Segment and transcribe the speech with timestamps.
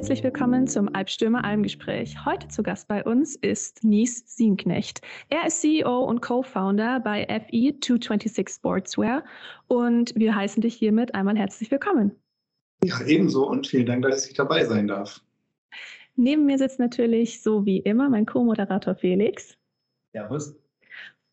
[0.00, 2.24] Herzlich willkommen zum Albstürmer Almgespräch.
[2.24, 5.02] Heute zu Gast bei uns ist Nies Sienknecht.
[5.28, 9.22] Er ist CEO und Co-Founder bei FE226 Sportswear
[9.68, 12.12] und wir heißen dich hiermit einmal herzlich willkommen.
[12.82, 15.20] Ja, ebenso und vielen Dank, dass ich dabei sein darf.
[16.16, 19.54] Neben mir sitzt natürlich so wie immer mein Co-Moderator Felix.
[20.14, 20.56] Servus.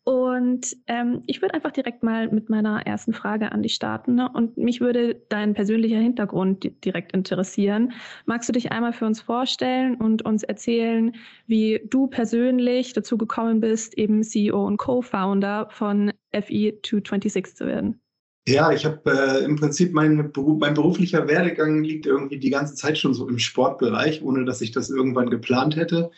[0.08, 4.14] Und ähm, ich würde einfach direkt mal mit meiner ersten Frage an dich starten.
[4.14, 4.30] Ne?
[4.32, 7.92] Und mich würde dein persönlicher Hintergrund direkt interessieren.
[8.24, 11.14] Magst du dich einmal für uns vorstellen und uns erzählen,
[11.46, 18.00] wie du persönlich dazu gekommen bist, eben CEO und Co-Founder von FE226 zu werden?
[18.48, 22.96] Ja, ich habe äh, im Prinzip mein, mein beruflicher Werdegang liegt irgendwie die ganze Zeit
[22.96, 26.10] schon so im Sportbereich, ohne dass ich das irgendwann geplant hätte.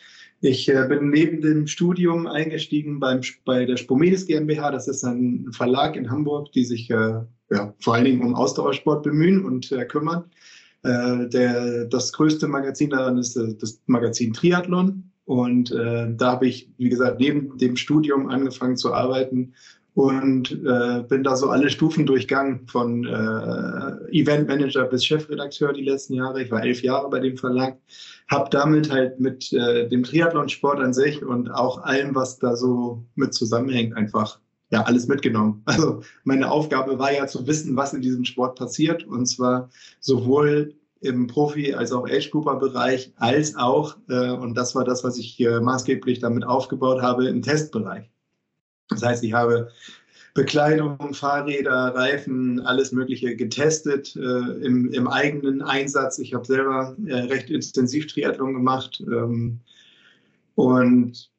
[0.43, 4.71] Ich äh, bin neben dem Studium eingestiegen beim, bei der Spomedes GmbH.
[4.71, 9.03] Das ist ein Verlag in Hamburg, die sich äh, ja, vor allen Dingen um Ausdauersport
[9.03, 10.25] bemühen und äh, kümmern.
[10.81, 15.03] Äh, der, das größte Magazin daran ist äh, das Magazin Triathlon.
[15.25, 19.53] Und da habe ich, wie gesagt, neben dem Studium angefangen zu arbeiten
[19.93, 26.13] und äh, bin da so alle Stufen durchgangen, von äh, Eventmanager bis Chefredakteur die letzten
[26.13, 26.41] Jahre.
[26.41, 27.77] Ich war elf Jahre bei dem Verlag,
[28.29, 33.03] habe damit halt mit äh, dem Triathlonsport an sich und auch allem, was da so
[33.15, 35.61] mit zusammenhängt, einfach ja alles mitgenommen.
[35.65, 39.69] Also meine Aufgabe war ja zu wissen, was in diesem Sport passiert und zwar
[39.99, 45.33] sowohl im Profi- als auch Age-Grouper-Bereich, als auch, äh, und das war das, was ich
[45.33, 48.10] hier maßgeblich damit aufgebaut habe, im Testbereich.
[48.91, 49.69] Das heißt, ich habe
[50.33, 54.19] Bekleidung, Fahrräder, Reifen, alles Mögliche getestet äh,
[54.65, 56.19] im, im, eigenen Einsatz.
[56.19, 59.59] Ich habe selber äh, recht intensiv Triathlon gemacht ähm,
[60.55, 61.31] und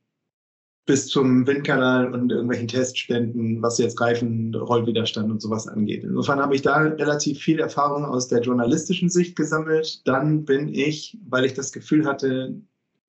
[0.84, 6.02] bis zum Windkanal und irgendwelchen Testständen, was jetzt Reifen, Rollwiderstand und sowas angeht.
[6.02, 10.06] Insofern habe ich da relativ viel Erfahrung aus der journalistischen Sicht gesammelt.
[10.06, 12.60] Dann bin ich, weil ich das Gefühl hatte,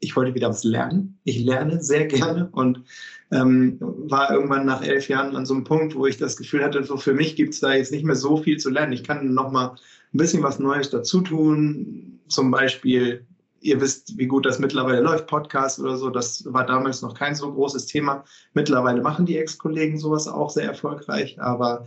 [0.03, 1.17] ich wollte wieder was lernen.
[1.23, 2.83] Ich lerne sehr gerne und
[3.31, 6.83] ähm, war irgendwann nach elf Jahren an so einem Punkt, wo ich das Gefühl hatte,
[6.83, 8.93] so für mich gibt es da jetzt nicht mehr so viel zu lernen.
[8.93, 12.19] Ich kann noch mal ein bisschen was Neues dazu tun.
[12.27, 13.25] Zum Beispiel,
[13.61, 16.09] ihr wisst, wie gut das mittlerweile läuft, Podcast oder so.
[16.09, 18.23] Das war damals noch kein so großes Thema.
[18.53, 21.41] Mittlerweile machen die Ex-Kollegen sowas auch sehr erfolgreich.
[21.41, 21.85] Aber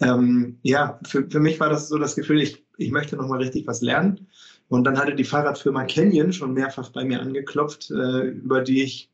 [0.00, 3.38] ähm, ja, für, für mich war das so das Gefühl, ich, ich möchte noch mal
[3.38, 4.26] richtig was lernen.
[4.68, 9.10] Und dann hatte die Fahrradfirma Canyon schon mehrfach bei mir angeklopft, äh, über die ich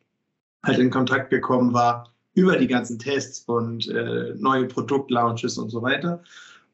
[0.64, 5.82] halt in Kontakt gekommen war, über die ganzen Tests und äh, neue Produktlaunches und so
[5.82, 6.22] weiter.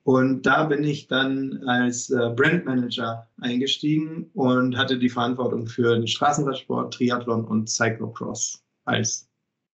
[0.05, 6.07] Und da bin ich dann als äh, Brandmanager eingestiegen und hatte die Verantwortung für den
[6.07, 9.29] Straßenradsport, Triathlon und Cyclocross als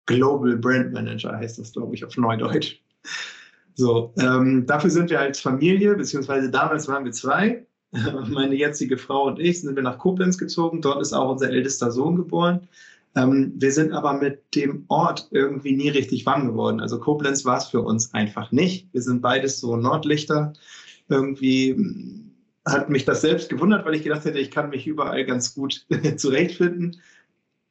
[0.06, 2.81] Global Brand Manager heißt das, glaube ich, auf Neudeutsch.
[3.75, 7.66] So, ähm, dafür sind wir als Familie, beziehungsweise damals waren wir zwei,
[8.28, 10.81] meine jetzige Frau und ich sind wir nach Koblenz gezogen.
[10.81, 12.69] Dort ist auch unser ältester Sohn geboren.
[13.17, 16.81] Ähm, wir sind aber mit dem Ort irgendwie nie richtig warm geworden.
[16.81, 18.89] Also Koblenz war es für uns einfach nicht.
[18.93, 20.53] Wir sind beides so Nordlichter.
[21.09, 22.31] Irgendwie hm,
[22.65, 25.87] hat mich das selbst gewundert, weil ich gedacht hätte, ich kann mich überall ganz gut
[26.17, 27.01] zurechtfinden.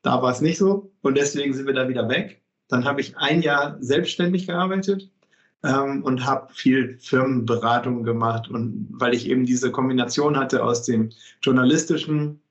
[0.01, 2.41] Da war es nicht so und deswegen sind wir da wieder weg.
[2.67, 5.09] Dann habe ich ein Jahr selbstständig gearbeitet
[5.63, 11.09] ähm, und habe viel Firmenberatung gemacht und weil ich eben diese Kombination hatte aus dem
[11.41, 12.41] journalistischen,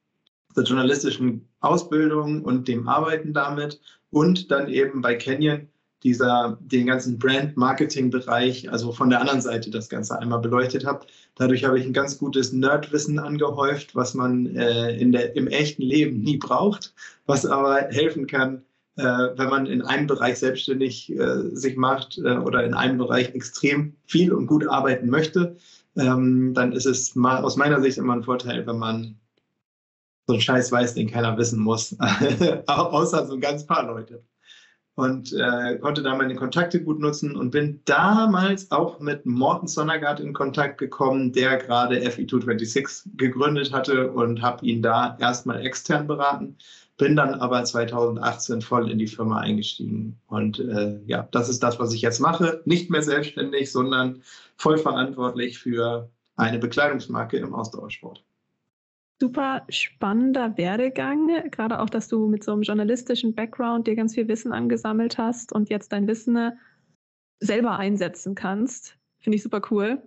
[0.56, 3.80] der journalistischen Ausbildung und dem Arbeiten damit
[4.10, 5.68] und dann eben bei Canyon
[6.04, 11.06] dieser, den ganzen Brand-Marketing-Bereich, also von der anderen Seite das Ganze einmal beleuchtet habe.
[11.34, 15.82] Dadurch habe ich ein ganz gutes Nerdwissen angehäuft, was man äh, in der, im echten
[15.82, 16.94] Leben nie braucht,
[17.26, 18.62] was aber helfen kann,
[19.02, 23.94] wenn man in einem Bereich selbstständig äh, sich macht äh, oder in einem Bereich extrem
[24.06, 25.56] viel und gut arbeiten möchte,
[25.96, 29.16] ähm, dann ist es aus meiner Sicht immer ein Vorteil, wenn man
[30.26, 31.96] so einen Scheiß weiß, den keiner wissen muss,
[32.66, 34.22] außer so ein ganz paar Leute.
[34.94, 40.18] Und äh, konnte da meine Kontakte gut nutzen und bin damals auch mit Morten Sonnergaard
[40.18, 46.56] in Kontakt gekommen, der gerade FE226 gegründet hatte und habe ihn da erstmal extern beraten
[46.98, 50.20] bin dann aber 2018 voll in die Firma eingestiegen.
[50.26, 52.60] Und äh, ja, das ist das, was ich jetzt mache.
[52.66, 54.22] Nicht mehr selbstständig, sondern
[54.56, 58.24] voll verantwortlich für eine Bekleidungsmarke im Ausdauersport.
[59.20, 64.28] Super spannender Werdegang, gerade auch, dass du mit so einem journalistischen Background dir ganz viel
[64.28, 66.52] Wissen angesammelt hast und jetzt dein Wissen
[67.40, 68.96] selber einsetzen kannst.
[69.18, 70.02] Finde ich super cool.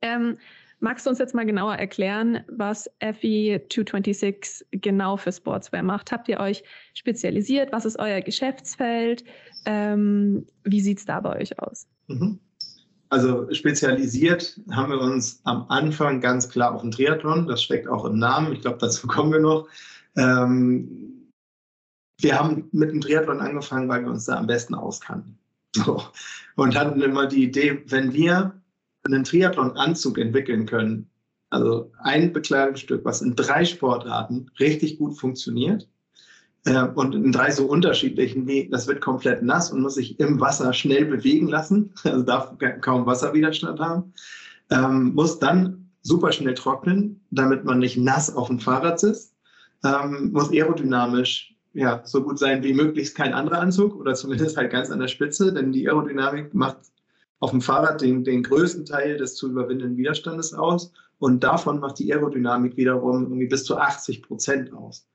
[0.00, 0.38] Ähm,
[0.80, 6.12] Magst du uns jetzt mal genauer erklären, was FE226 genau für Sportswear macht?
[6.12, 6.62] Habt ihr euch
[6.94, 7.72] spezialisiert?
[7.72, 9.24] Was ist euer Geschäftsfeld?
[9.64, 11.86] Ähm, wie sieht es da bei euch aus?
[12.06, 12.38] Mhm.
[13.08, 17.46] also spezialisiert haben wir uns am Anfang ganz klar auf den Triathlon.
[17.46, 18.52] Das steckt auch im Namen.
[18.52, 19.68] Ich glaube, dazu kommen wir noch.
[20.16, 21.30] Ähm,
[22.20, 25.38] wir haben mit dem Triathlon angefangen, weil wir uns da am besten auskannten.
[25.74, 26.02] So.
[26.56, 28.54] Und hatten immer die Idee, wenn wir
[29.04, 31.08] einen Triathlon-Anzug entwickeln können,
[31.50, 35.88] also ein Bekleidungsstück, was in drei Sportarten richtig gut funktioniert,
[36.64, 40.40] äh, und in drei so unterschiedlichen, wie das wird komplett nass und muss sich im
[40.40, 44.12] Wasser schnell bewegen lassen, also darf kaum Wasserwiderstand haben,
[44.70, 49.34] ähm, muss dann super schnell trocknen, damit man nicht nass auf dem Fahrrad sitzt,
[49.84, 54.70] ähm, muss aerodynamisch ja, so gut sein wie möglichst kein anderer Anzug oder zumindest halt
[54.70, 56.78] ganz an der Spitze, denn die Aerodynamik macht
[57.44, 61.98] auf dem Fahrrad den, den größten Teil des zu überwindenden Widerstandes aus und davon macht
[61.98, 65.06] die Aerodynamik wiederum irgendwie bis zu 80 Prozent aus.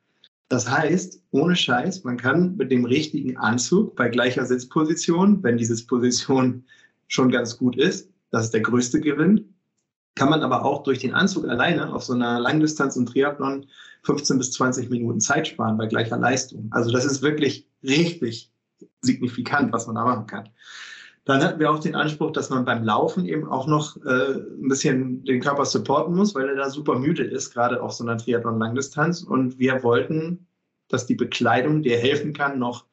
[0.48, 5.66] Das heißt, ohne Scheiß, man kann mit dem richtigen Anzug bei gleicher Sitzposition, wenn die
[5.66, 6.66] Sitzposition
[7.08, 9.56] schon ganz gut ist, das ist der größte Gewinn,
[10.14, 13.66] kann man aber auch durch den Anzug alleine auf so einer Langdistanz und Triathlon
[14.04, 16.68] 15 bis 20 Minuten Zeit sparen bei gleicher Leistung.
[16.70, 18.52] Also das ist wirklich richtig
[19.02, 20.50] signifikant, was man da machen kann.
[21.26, 24.68] Dann hatten wir auch den Anspruch, dass man beim Laufen eben auch noch äh, ein
[24.68, 28.18] bisschen den Körper supporten muss, weil er da super müde ist, gerade auf so einer
[28.18, 29.24] Triathlon-Langdistanz.
[29.24, 30.48] Und wir wollten,
[30.88, 32.86] dass die Bekleidung dir helfen kann, noch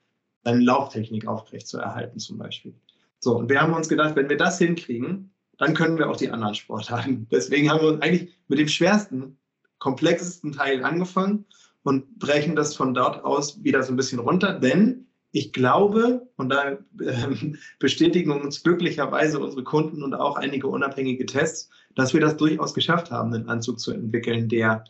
[0.43, 2.75] deine Lauftechnik aufrecht zu erhalten, zum Beispiel.
[3.21, 6.31] So, und wir haben uns gedacht, wenn wir das hinkriegen, dann können wir auch die
[6.31, 7.27] anderen Sportarten.
[7.33, 9.39] Deswegen haben wir uns eigentlich mit dem schwersten,
[9.79, 11.45] komplexesten Teil angefangen
[11.83, 15.07] und brechen das von dort aus wieder so ein bisschen runter, denn
[15.37, 16.79] ich glaube, und da äh,
[17.79, 23.11] bestätigen uns glücklicherweise unsere Kunden und auch einige unabhängige Tests, dass wir das durchaus geschafft
[23.11, 24.85] haben, einen Anzug zu entwickeln, der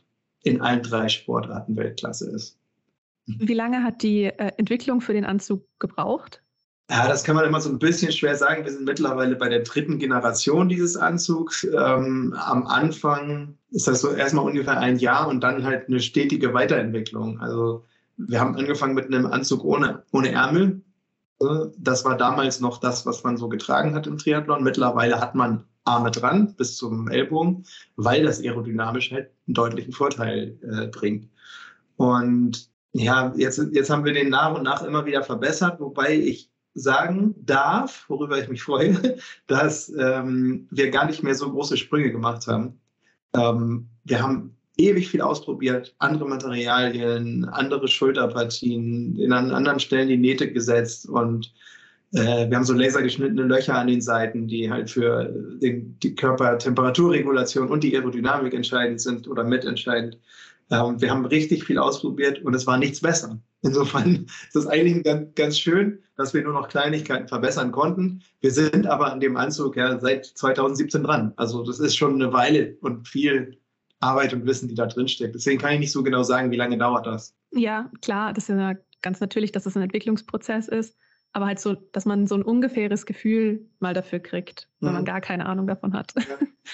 [0.45, 2.59] in allen drei Sportarten Weltklasse ist.
[3.27, 6.43] Wie lange hat die äh, Entwicklung für den Anzug gebraucht?
[6.89, 8.65] Ja, das kann man immer so ein bisschen schwer sagen.
[8.65, 11.65] Wir sind mittlerweile bei der dritten Generation dieses Anzugs.
[11.65, 16.55] Ähm, am Anfang ist das so erstmal ungefähr ein Jahr und dann halt eine stetige
[16.55, 17.41] Weiterentwicklung.
[17.41, 17.85] Also
[18.17, 20.83] wir haben angefangen mit einem Anzug ohne, ohne Ärmel.
[21.77, 24.65] Das war damals noch das, was man so getragen hat im Triathlon.
[24.65, 27.65] Mittlerweile hat man Arme dran bis zum Ellbogen,
[27.97, 31.29] weil das aerodynamisch halt einen deutlichen Vorteil äh, bringt.
[31.97, 36.51] Und ja, jetzt, jetzt haben wir den nach und nach immer wieder verbessert, wobei ich
[36.75, 42.11] sagen darf, worüber ich mich freue, dass ähm, wir gar nicht mehr so große Sprünge
[42.11, 42.81] gemacht haben.
[43.35, 50.17] Ähm, wir haben ewig viel ausprobiert, andere Materialien, andere Schulterpartien, in an anderen Stellen die
[50.17, 51.53] Nähte gesetzt und
[52.13, 55.25] äh, wir haben so lasergeschnittene Löcher an den Seiten, die halt für
[55.61, 60.19] den, die Körpertemperaturregulation und die Aerodynamik entscheidend sind oder mitentscheidend.
[60.71, 63.39] Ähm, wir haben richtig viel ausprobiert und es war nichts besser.
[63.63, 68.23] Insofern ist es eigentlich ganz, ganz schön, dass wir nur noch Kleinigkeiten verbessern konnten.
[68.41, 71.33] Wir sind aber an dem Anzug ja seit 2017 dran.
[71.37, 73.59] Also das ist schon eine Weile und viel
[74.01, 75.35] Arbeit und Wissen, die da drin steckt.
[75.35, 77.35] Deswegen kann ich nicht so genau sagen, wie lange dauert das.
[77.53, 80.97] Ja, klar, das ist ja ganz natürlich, dass das ein Entwicklungsprozess ist,
[81.33, 84.95] aber halt so, dass man so ein ungefähres Gefühl mal dafür kriegt, wenn mhm.
[84.97, 86.15] man gar keine Ahnung davon hat.
[86.17, 86.23] Ja.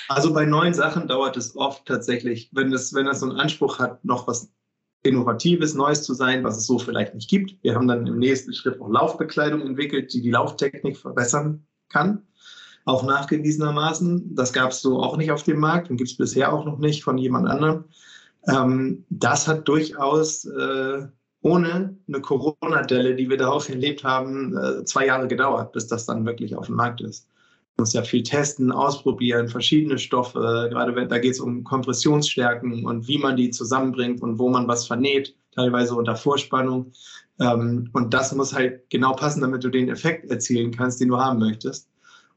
[0.09, 3.79] Also bei neuen Sachen dauert es oft tatsächlich, wenn das, wenn das so einen Anspruch
[3.79, 4.50] hat, noch was
[5.02, 7.62] Innovatives, Neues zu sein, was es so vielleicht nicht gibt.
[7.62, 12.23] Wir haben dann im nächsten Schritt auch Laufbekleidung entwickelt, die die Lauftechnik verbessern kann
[12.85, 14.35] auch nachgewiesenermaßen.
[14.35, 16.79] Das gab es so auch nicht auf dem Markt und gibt es bisher auch noch
[16.79, 17.85] nicht von jemand anderem.
[18.49, 21.07] Ähm, das hat durchaus äh,
[21.43, 26.25] ohne eine Corona-Delle, die wir darauf erlebt haben, äh, zwei Jahre gedauert, bis das dann
[26.25, 27.29] wirklich auf dem Markt ist.
[27.77, 30.69] Man muss ja viel testen, ausprobieren, verschiedene Stoffe.
[30.71, 34.69] Gerade wenn, da geht es um Kompressionsstärken und wie man die zusammenbringt und wo man
[34.69, 36.93] was vernäht, teilweise unter Vorspannung.
[37.41, 41.19] Ähm, und das muss halt genau passen, damit du den Effekt erzielen kannst, den du
[41.19, 41.89] haben möchtest.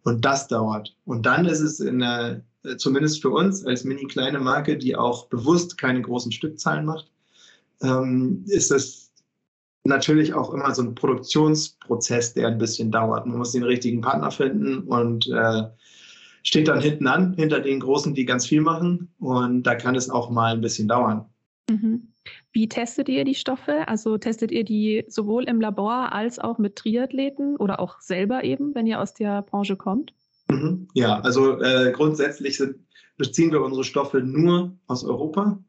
[0.05, 0.95] Und das dauert.
[1.05, 2.41] Und dann ist es in der,
[2.77, 7.12] zumindest für uns als mini kleine Marke, die auch bewusst keine großen Stückzahlen macht,
[7.81, 9.12] ähm, ist es
[9.83, 13.25] natürlich auch immer so ein Produktionsprozess, der ein bisschen dauert.
[13.25, 15.63] Man muss den richtigen Partner finden und äh,
[16.43, 19.12] steht dann hinten an, hinter den Großen, die ganz viel machen.
[19.17, 21.25] Und da kann es auch mal ein bisschen dauern.
[21.69, 22.10] Mhm.
[22.51, 23.88] Wie testet ihr die Stoffe?
[23.88, 28.75] Also testet ihr die sowohl im Labor als auch mit Triathleten oder auch selber eben,
[28.75, 30.13] wenn ihr aus der Branche kommt?
[30.50, 30.88] Mhm.
[30.93, 32.77] Ja, also äh, grundsätzlich sind,
[33.17, 35.60] beziehen wir unsere Stoffe nur aus Europa,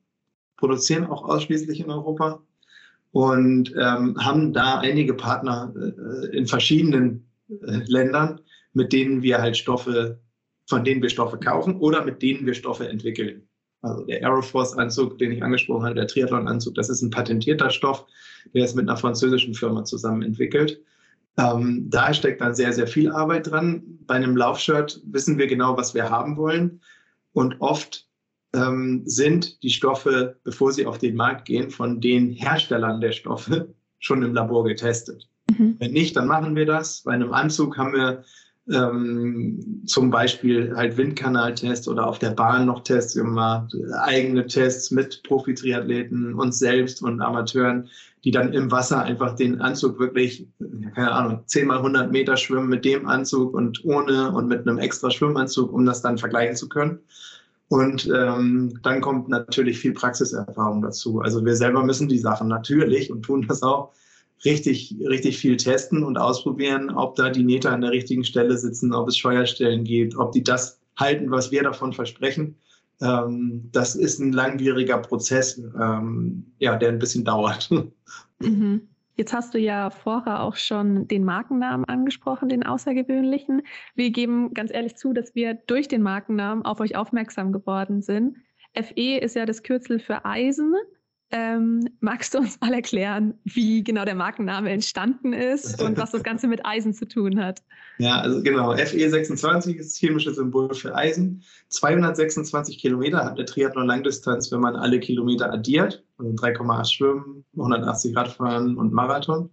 [0.57, 2.43] produzieren auch ausschließlich in Europa
[3.13, 8.41] und ähm, haben da einige Partner äh, in verschiedenen äh, Ländern,
[8.75, 10.21] mit denen wir halt Stoffe,
[10.67, 13.49] von denen wir Stoffe kaufen oder mit denen wir Stoffe entwickeln.
[13.83, 18.07] Also der Aeroforce-Anzug, den ich angesprochen habe, der Triathlon-Anzug, das ist ein patentierter Stoff,
[18.55, 20.81] der ist mit einer französischen Firma zusammen entwickelt.
[21.39, 23.83] Ähm, da steckt dann sehr, sehr viel Arbeit dran.
[24.07, 26.81] Bei einem Laufshirt wissen wir genau, was wir haben wollen.
[27.33, 28.07] Und oft
[28.55, 33.75] ähm, sind die Stoffe, bevor sie auf den Markt gehen, von den Herstellern der Stoffe
[33.99, 35.29] schon im Labor getestet.
[35.51, 35.77] Mhm.
[35.79, 37.03] Wenn nicht, dann machen wir das.
[37.03, 38.25] Bei einem Anzug haben wir
[38.73, 45.23] ähm, zum Beispiel halt Windkanaltests oder auf der Bahn noch Tests gemacht, eigene Tests mit
[45.23, 47.89] Profi-Triathleten, uns selbst und Amateuren,
[48.25, 50.49] die dann im Wasser einfach den Anzug wirklich,
[50.95, 54.79] keine Ahnung, 10 mal 100 Meter schwimmen mit dem Anzug und ohne und mit einem
[54.79, 56.99] extra Schwimmanzug, um das dann vergleichen zu können.
[57.69, 61.21] Und ähm, dann kommt natürlich viel Praxiserfahrung dazu.
[61.21, 63.93] Also wir selber müssen die Sachen natürlich und tun das auch
[64.45, 68.93] richtig, richtig viel testen und ausprobieren, ob da die Nähte an der richtigen Stelle sitzen,
[68.93, 72.57] ob es Scheuerstellen gibt, ob die das halten, was wir davon versprechen.
[73.01, 77.71] Ähm, das ist ein langwieriger Prozess, ähm, ja, der ein bisschen dauert.
[78.39, 78.87] Mhm.
[79.17, 83.63] Jetzt hast du ja vorher auch schon den Markennamen angesprochen, den außergewöhnlichen.
[83.95, 88.37] Wir geben ganz ehrlich zu, dass wir durch den Markennamen auf euch aufmerksam geworden sind.
[88.75, 90.75] FE ist ja das Kürzel für Eisen.
[91.33, 96.23] Ähm, magst du uns mal erklären, wie genau der Markenname entstanden ist und was das
[96.23, 97.63] Ganze mit Eisen zu tun hat?
[97.99, 98.73] Ja, also genau.
[98.73, 101.43] FE26 ist das chemische Symbol für Eisen.
[101.71, 106.05] 226 Kilometer hat der Triathlon Langdistanz, wenn man alle Kilometer addiert.
[106.19, 109.51] Also 3,8 Schwimmen, 180 Radfahren und Marathon.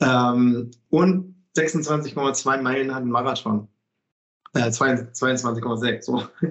[0.00, 3.68] Ähm, und 26,2 Meilen hat ein Marathon.
[4.54, 6.02] Äh, 22,6.
[6.02, 6.22] So.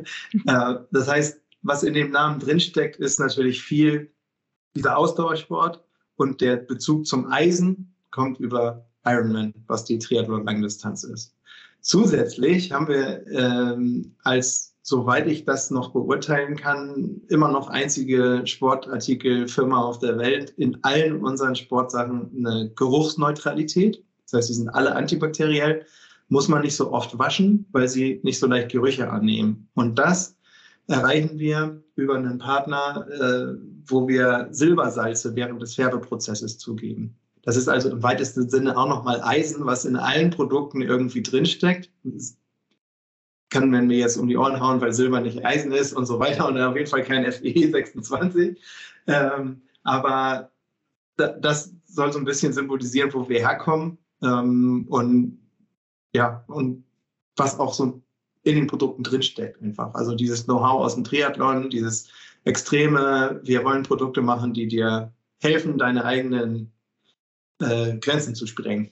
[0.46, 4.12] äh, das heißt, was in dem Namen drinsteckt, ist natürlich viel
[4.75, 5.84] dieser Ausdauersport
[6.15, 11.36] und der Bezug zum Eisen kommt über Ironman, was die Triathlon-Langdistanz ist.
[11.82, 19.82] Zusätzlich haben wir ähm, als, soweit ich das noch beurteilen kann, immer noch einzige Sportartikelfirma
[19.82, 24.01] auf der Welt in allen unseren Sportsachen eine Geruchsneutralität.
[24.25, 25.86] Das heißt, sie sind alle antibakteriell,
[26.30, 29.68] muss man nicht so oft waschen, weil sie nicht so leicht Gerüche annehmen.
[29.74, 30.38] Und das
[30.88, 37.16] erreichen wir über einen Partner, äh, wo wir Silbersalze während des Färbeprozesses zugeben.
[37.44, 41.92] Das ist also im weitesten Sinne auch nochmal Eisen, was in allen Produkten irgendwie drinsteckt.
[42.04, 42.38] Das
[43.50, 46.20] kann man mir jetzt um die Ohren hauen, weil Silber nicht Eisen ist und so
[46.20, 48.58] weiter und auf jeden Fall kein FE26.
[49.08, 50.52] Ähm, aber
[51.18, 55.40] das soll so ein bisschen symbolisieren, wo wir herkommen ähm, und
[56.16, 56.86] ja, und
[57.36, 58.03] was auch so
[58.44, 59.94] in den Produkten drinsteckt einfach.
[59.94, 62.10] Also dieses Know-how aus dem Triathlon, dieses
[62.44, 66.72] extreme, wir wollen Produkte machen, die dir helfen, deine eigenen
[67.60, 68.92] äh, Grenzen zu sprengen.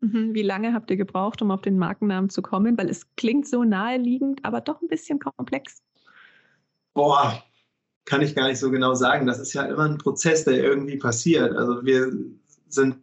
[0.00, 0.34] Mhm.
[0.34, 2.76] Wie lange habt ihr gebraucht, um auf den Markennamen zu kommen?
[2.76, 5.82] Weil es klingt so naheliegend, aber doch ein bisschen komplex.
[6.94, 7.42] Boah,
[8.04, 9.26] kann ich gar nicht so genau sagen.
[9.26, 11.54] Das ist ja immer ein Prozess, der irgendwie passiert.
[11.54, 12.10] Also wir
[12.68, 12.96] sind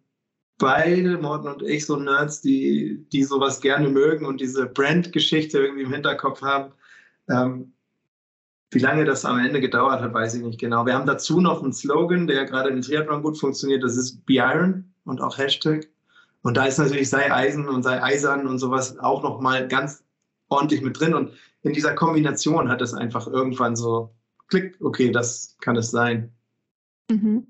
[0.58, 5.84] beide, Morten und ich, so Nerds, die, die sowas gerne mögen und diese Brand-Geschichte irgendwie
[5.84, 6.74] im Hinterkopf haben.
[7.30, 7.74] Ähm,
[8.72, 10.86] wie lange das am Ende gedauert hat, weiß ich nicht genau.
[10.86, 13.84] Wir haben dazu noch einen Slogan, der gerade im Triathlon gut funktioniert.
[13.84, 15.88] Das ist Be Iron und auch Hashtag.
[16.42, 20.04] Und da ist natürlich sei Eisen und sei Eisern und sowas auch noch mal ganz
[20.50, 21.14] ordentlich mit drin.
[21.14, 24.14] Und in dieser Kombination hat es einfach irgendwann so
[24.50, 26.32] Klick, okay, das kann es sein.
[27.10, 27.48] Mhm.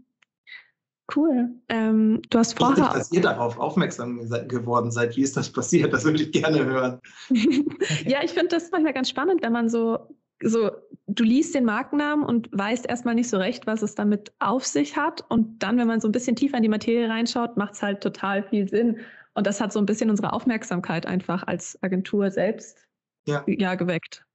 [1.16, 1.50] Cool.
[1.70, 2.90] Ähm, du hast vorher.
[2.94, 5.16] Dass ihr darauf aufmerksam geworden seid.
[5.16, 5.94] Wie ist das passiert?
[5.94, 7.00] Das würde ich gerne hören.
[8.06, 10.00] ja, ich finde das manchmal ganz spannend, wenn man so,
[10.44, 10.72] so,
[11.08, 14.98] du liest den Markennamen und weißt erstmal nicht so recht, was es damit auf sich
[14.98, 15.24] hat.
[15.30, 18.02] Und dann, wenn man so ein bisschen tiefer in die Materie reinschaut, macht es halt
[18.02, 19.00] total viel Sinn.
[19.34, 22.86] Und das hat so ein bisschen unsere Aufmerksamkeit einfach als Agentur selbst
[23.28, 23.44] ja.
[23.48, 24.26] ja geweckt.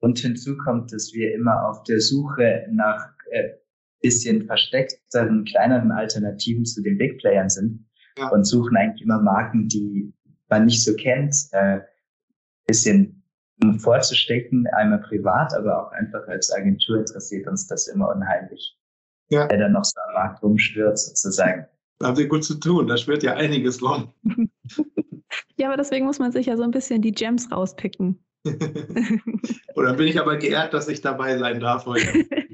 [0.00, 3.50] Und hinzu kommt, dass wir immer auf der Suche nach äh,
[4.02, 7.86] bisschen versteckteren, kleineren Alternativen zu den Big Playern sind
[8.18, 8.28] ja.
[8.28, 10.12] und suchen eigentlich immer Marken, die
[10.48, 11.80] man nicht so kennt, äh,
[12.66, 13.22] bisschen
[13.62, 18.76] um vorzustecken, einmal privat, aber auch einfach als Agentur interessiert uns das immer unheimlich.
[19.30, 19.48] Ja.
[19.50, 21.66] Wer dann noch so am Markt rumschwirrt, sozusagen.
[21.98, 24.12] Da haben Sie gut zu tun, da schwirrt ja einiges rum.
[25.56, 28.22] ja, aber deswegen muss man sich ja so ein bisschen die Gems rauspicken.
[29.74, 32.06] Oder bin ich aber geehrt, dass ich dabei sein darf heute.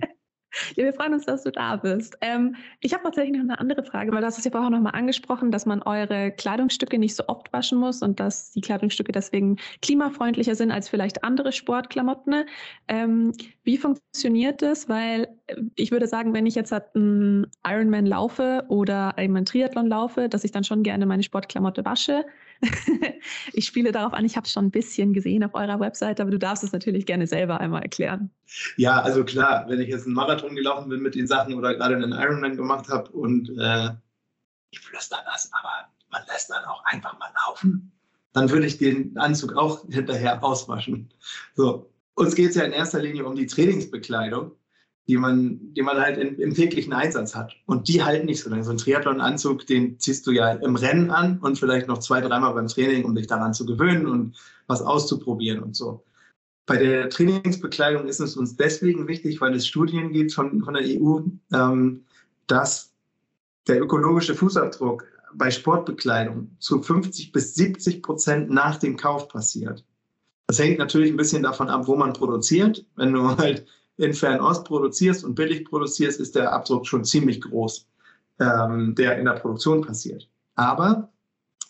[0.76, 2.16] Ja, wir freuen uns, dass du da bist.
[2.20, 4.80] Ähm, ich habe tatsächlich noch eine andere Frage, weil du hast es ja vorher noch
[4.80, 9.12] mal angesprochen, dass man eure Kleidungsstücke nicht so oft waschen muss und dass die Kleidungsstücke
[9.12, 12.44] deswegen klimafreundlicher sind als vielleicht andere Sportklamotten.
[12.88, 13.32] Ähm,
[13.64, 14.88] wie funktioniert das?
[14.88, 19.86] Weil äh, ich würde sagen, wenn ich jetzt halt einen Ironman laufe oder einen Triathlon
[19.88, 22.24] laufe, dass ich dann schon gerne meine Sportklamotte wasche.
[23.52, 26.31] ich spiele darauf an, ich habe es schon ein bisschen gesehen auf eurer Webseite, aber
[26.31, 28.31] du darfst es natürlich gerne selber einmal erklären.
[28.76, 31.97] Ja, also klar, wenn ich jetzt einen Marathon gelaufen bin mit den Sachen oder gerade
[31.97, 33.90] einen Ironman gemacht habe und äh,
[34.71, 37.92] ich flüster das, aber man lässt dann auch einfach mal laufen,
[38.33, 41.11] dann würde ich den Anzug auch hinterher auswaschen.
[41.54, 41.88] So.
[42.14, 44.52] Uns geht es ja in erster Linie um die Trainingsbekleidung,
[45.09, 47.56] die man, die man halt in, im täglichen Einsatz hat.
[47.66, 48.64] Und die halten nicht so lange.
[48.64, 52.54] So ein Triathlon-Anzug, den ziehst du ja im Rennen an und vielleicht noch zwei, dreimal
[52.54, 54.37] beim Training, um dich daran zu gewöhnen und
[54.68, 56.04] was auszuprobieren und so.
[56.66, 60.85] Bei der Trainingsbekleidung ist es uns deswegen wichtig, weil es Studien gibt von, von der
[60.85, 61.21] EU,
[61.52, 62.04] ähm,
[62.47, 62.92] dass
[63.66, 65.04] der ökologische Fußabdruck
[65.35, 69.85] bei Sportbekleidung zu 50 bis 70 Prozent nach dem Kauf passiert.
[70.47, 72.85] Das hängt natürlich ein bisschen davon ab, wo man produziert.
[72.97, 77.87] Wenn du halt in Fernost produzierst und billig produzierst, ist der Abdruck schon ziemlich groß,
[78.40, 80.28] ähm, der in der Produktion passiert.
[80.54, 81.12] Aber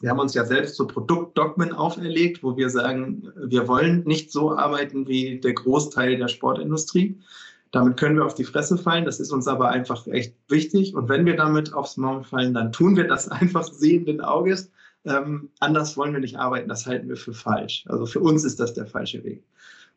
[0.01, 4.51] wir haben uns ja selbst so Produktdogmen auferlegt, wo wir sagen, wir wollen nicht so
[4.57, 7.21] arbeiten wie der Großteil der Sportindustrie.
[7.71, 9.05] Damit können wir auf die Fresse fallen.
[9.05, 10.95] Das ist uns aber einfach echt wichtig.
[10.95, 14.73] Und wenn wir damit aufs Maul fallen, dann tun wir das einfach sehenden Auges.
[15.05, 16.69] Ähm, anders wollen wir nicht arbeiten.
[16.69, 17.85] Das halten wir für falsch.
[17.89, 19.45] Also für uns ist das der falsche Weg.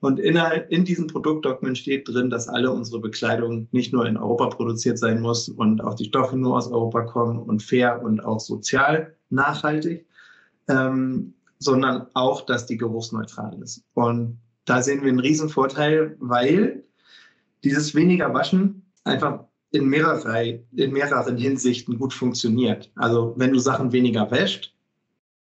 [0.05, 0.35] Und in,
[0.69, 5.19] in diesem Produktdokument steht drin, dass alle unsere Bekleidung nicht nur in Europa produziert sein
[5.19, 10.05] muss und auch die Stoffe nur aus Europa kommen und fair und auch sozial nachhaltig,
[10.67, 13.83] ähm, sondern auch, dass die geruchsneutral ist.
[13.95, 16.83] Und da sehen wir einen riesen Vorteil, weil
[17.63, 22.91] dieses weniger Waschen einfach in, mehrerlei, in mehreren Hinsichten gut funktioniert.
[22.95, 24.71] Also wenn du Sachen weniger wäscht,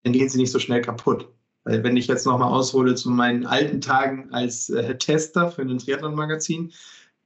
[0.04, 1.33] dann gehen sie nicht so schnell kaputt.
[1.64, 5.78] Weil wenn ich jetzt nochmal aushole zu meinen alten Tagen als äh, Tester für ein
[5.78, 6.72] Triathlon-Magazin,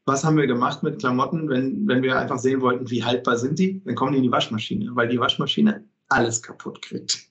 [0.04, 3.59] was haben wir gemacht mit Klamotten, wenn, wenn wir einfach sehen wollten, wie haltbar sind
[3.59, 3.83] die?
[3.85, 7.28] Dann kommen die in die Waschmaschine, weil die Waschmaschine alles kaputt kriegt.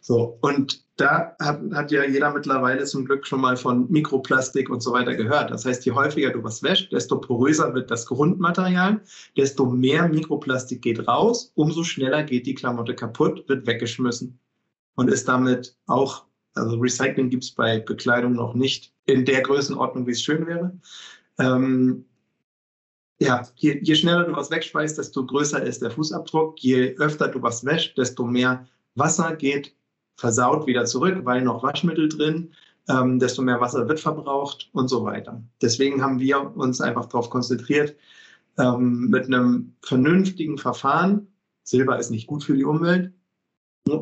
[0.00, 4.82] So, und da hat, hat ja jeder mittlerweile zum Glück schon mal von Mikroplastik und
[4.82, 5.50] so weiter gehört.
[5.50, 9.00] Das heißt, je häufiger du was wäscht, desto poröser wird das Grundmaterial,
[9.36, 14.38] desto mehr Mikroplastik geht raus, umso schneller geht die Klamotte kaputt, wird weggeschmissen
[14.94, 20.06] und ist damit auch, also Recycling gibt es bei Bekleidung noch nicht in der Größenordnung,
[20.06, 20.78] wie es schön wäre.
[21.38, 22.04] Ähm,
[23.20, 26.58] ja, je, je schneller du was wegschmeißt, desto größer ist der Fußabdruck.
[26.60, 29.74] Je öfter du was wäscht, desto mehr Wasser geht
[30.16, 32.52] versaut wieder zurück, weil noch Waschmittel drin,
[32.88, 35.42] ähm, desto mehr Wasser wird verbraucht und so weiter.
[35.60, 37.96] Deswegen haben wir uns einfach darauf konzentriert,
[38.58, 41.26] ähm, mit einem vernünftigen Verfahren,
[41.64, 43.12] Silber ist nicht gut für die Umwelt,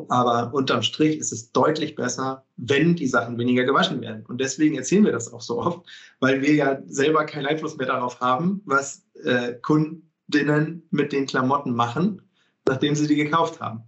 [0.09, 4.25] aber unterm Strich ist es deutlich besser, wenn die Sachen weniger gewaschen werden.
[4.27, 5.85] Und deswegen erzählen wir das auch so oft,
[6.19, 11.73] weil wir ja selber keinen Einfluss mehr darauf haben, was äh, Kundinnen mit den Klamotten
[11.75, 12.21] machen,
[12.65, 13.83] nachdem sie die gekauft haben.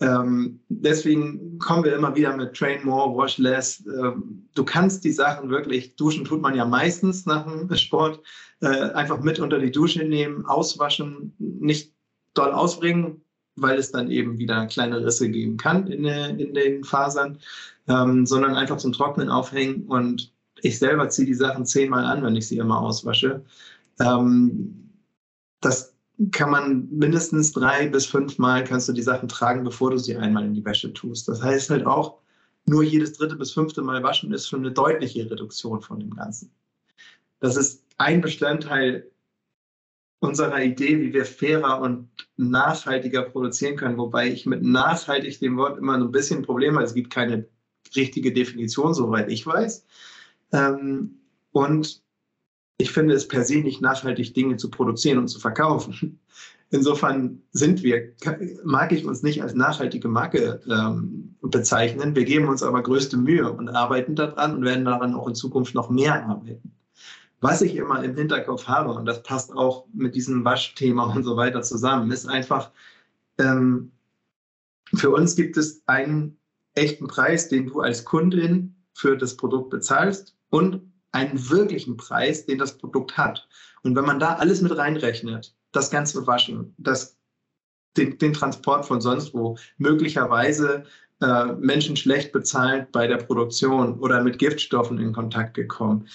[0.00, 3.84] Ähm, deswegen kommen wir immer wieder mit Train More, Wash Less.
[3.86, 8.20] Ähm, du kannst die Sachen wirklich, duschen tut man ja meistens nach dem Sport,
[8.62, 11.94] äh, einfach mit unter die Dusche nehmen, auswaschen, nicht
[12.32, 13.22] doll ausbringen,
[13.62, 17.38] weil es dann eben wieder kleine Risse geben kann in, in den Fasern,
[17.88, 19.86] ähm, sondern einfach zum Trocknen aufhängen.
[19.86, 23.44] Und ich selber ziehe die Sachen zehnmal an, wenn ich sie immer auswasche.
[24.00, 24.90] Ähm,
[25.60, 25.94] das
[26.32, 30.16] kann man mindestens drei bis fünf Mal kannst du die Sachen tragen, bevor du sie
[30.16, 31.28] einmal in die Wäsche tust.
[31.28, 32.18] Das heißt halt auch,
[32.66, 36.50] nur jedes dritte bis fünfte Mal waschen ist schon eine deutliche Reduktion von dem Ganzen.
[37.40, 39.10] Das ist ein Bestandteil
[40.20, 42.08] unserer Idee, wie wir fairer und
[42.40, 46.74] nachhaltiger produzieren können, wobei ich mit nachhaltig dem Wort immer so ein bisschen ein Problem
[46.74, 46.84] habe.
[46.84, 47.46] Es gibt keine
[47.94, 49.84] richtige Definition, soweit ich weiß.
[50.52, 51.20] Ähm,
[51.52, 52.02] und
[52.78, 56.18] ich finde es per se nicht nachhaltig, Dinge zu produzieren und zu verkaufen.
[56.70, 58.12] Insofern sind wir,
[58.64, 62.14] mag ich uns nicht als nachhaltige Marke ähm, bezeichnen.
[62.14, 65.74] Wir geben uns aber größte Mühe und arbeiten daran und werden daran auch in Zukunft
[65.74, 66.72] noch mehr arbeiten.
[67.40, 71.36] Was ich immer im Hinterkopf habe, und das passt auch mit diesem Waschthema und so
[71.36, 72.70] weiter zusammen, ist einfach,
[73.38, 73.92] ähm,
[74.94, 76.36] für uns gibt es einen
[76.74, 82.58] echten Preis, den du als Kundin für das Produkt bezahlst und einen wirklichen Preis, den
[82.58, 83.48] das Produkt hat.
[83.82, 87.16] Und wenn man da alles mit reinrechnet, das ganze Waschen, das,
[87.96, 90.84] den, den Transport von sonst wo, möglicherweise
[91.20, 96.06] äh, Menschen schlecht bezahlt bei der Produktion oder mit Giftstoffen in Kontakt gekommen,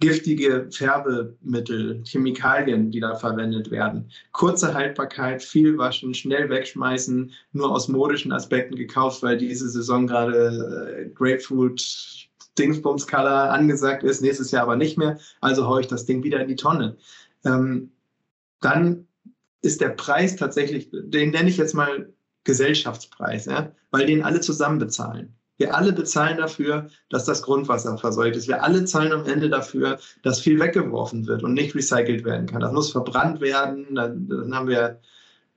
[0.00, 7.88] giftige Färbemittel, Chemikalien, die da verwendet werden, kurze Haltbarkeit, viel waschen, schnell wegschmeißen, nur aus
[7.88, 14.76] modischen Aspekten gekauft, weil diese Saison gerade äh, Grapefruit Dingsbums-Color angesagt ist, nächstes Jahr aber
[14.76, 16.96] nicht mehr, also haue ich das Ding wieder in die Tonne.
[17.44, 17.90] Ähm,
[18.60, 19.06] dann
[19.62, 22.12] ist der Preis tatsächlich, den nenne ich jetzt mal
[22.44, 23.72] Gesellschaftspreis, ja?
[23.90, 25.37] weil den alle zusammen bezahlen.
[25.58, 28.48] Wir alle bezahlen dafür, dass das Grundwasser verseucht ist.
[28.48, 32.60] Wir alle zahlen am Ende dafür, dass viel weggeworfen wird und nicht recycelt werden kann.
[32.60, 33.94] Das muss verbrannt werden.
[33.94, 35.00] Dann, dann haben wir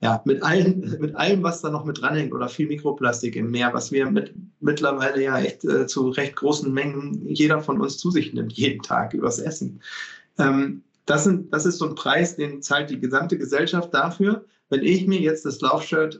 [0.02, 3.72] ja, mit, allen, mit allem, was da noch mit dranhängt oder viel Mikroplastik im Meer,
[3.72, 8.10] was wir mit, mittlerweile ja echt äh, zu recht großen Mengen jeder von uns zu
[8.10, 9.80] sich nimmt, jeden Tag übers Essen.
[10.38, 14.44] Ähm, das, sind, das ist so ein Preis, den zahlt die gesamte Gesellschaft dafür.
[14.68, 16.18] Wenn ich mir jetzt das Laufshirt,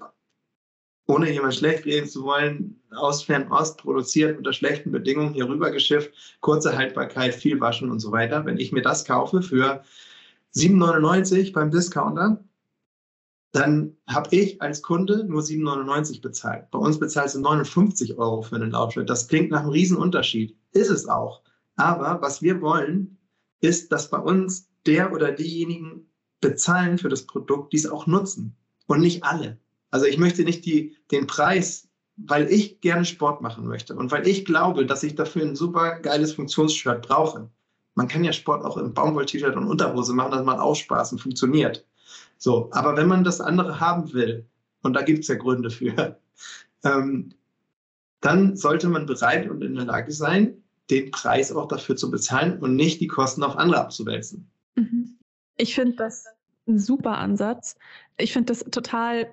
[1.06, 6.76] ohne jemand schlecht reden zu wollen, aus Fernost produziert, unter schlechten Bedingungen hier rübergeschifft, kurze
[6.76, 9.82] Haltbarkeit, viel waschen und so weiter, wenn ich mir das kaufe für
[10.54, 12.42] 7,99 beim Discounter,
[13.52, 16.70] dann habe ich als Kunde nur 7,99 bezahlt.
[16.70, 19.10] Bei uns bezahlst du 59 Euro für einen Laufshirt.
[19.10, 20.56] Das klingt nach einem Riesenunterschied.
[20.72, 21.42] Ist es auch.
[21.76, 23.18] Aber was wir wollen,
[23.60, 26.10] ist, dass bei uns der oder diejenigen
[26.40, 28.56] bezahlen für das Produkt, die es auch nutzen.
[28.86, 29.58] Und nicht alle.
[29.92, 34.26] Also ich möchte nicht die, den Preis, weil ich gerne Sport machen möchte und weil
[34.26, 37.50] ich glaube, dass ich dafür ein super geiles Funktionsshirt brauche.
[37.94, 41.18] Man kann ja Sport auch im Baumwoll-T-Shirt und Unterhose machen, das macht auch Spaß und
[41.20, 41.86] funktioniert.
[42.38, 44.46] So, aber wenn man das andere haben will,
[44.82, 46.18] und da gibt es ja Gründe für,
[46.84, 47.34] ähm,
[48.20, 52.58] dann sollte man bereit und in der Lage sein, den Preis auch dafür zu bezahlen
[52.60, 54.50] und nicht die Kosten auf andere abzuwälzen.
[54.74, 55.18] Mhm.
[55.58, 56.26] Ich finde das
[56.66, 57.76] ein super Ansatz.
[58.16, 59.28] Ich finde das total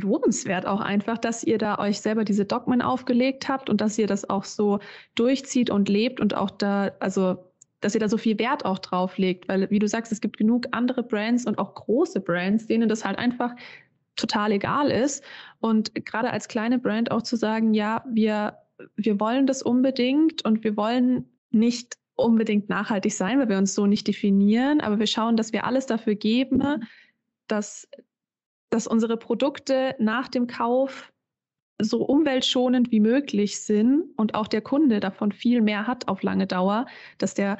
[0.00, 4.06] lobenswert auch einfach, dass ihr da euch selber diese Dogmen aufgelegt habt und dass ihr
[4.06, 4.80] das auch so
[5.14, 9.18] durchzieht und lebt und auch da, also dass ihr da so viel Wert auch drauf
[9.18, 12.88] legt, weil wie du sagst, es gibt genug andere Brands und auch große Brands, denen
[12.88, 13.54] das halt einfach
[14.16, 15.22] total egal ist.
[15.60, 18.58] Und gerade als kleine Brand auch zu sagen, ja, wir,
[18.96, 23.86] wir wollen das unbedingt und wir wollen nicht unbedingt nachhaltig sein, weil wir uns so
[23.86, 26.62] nicht definieren, aber wir schauen, dass wir alles dafür geben,
[27.46, 27.86] dass,
[28.76, 31.10] dass unsere Produkte nach dem Kauf
[31.80, 36.46] so umweltschonend wie möglich sind und auch der Kunde davon viel mehr hat auf lange
[36.46, 36.84] Dauer,
[37.16, 37.56] dass der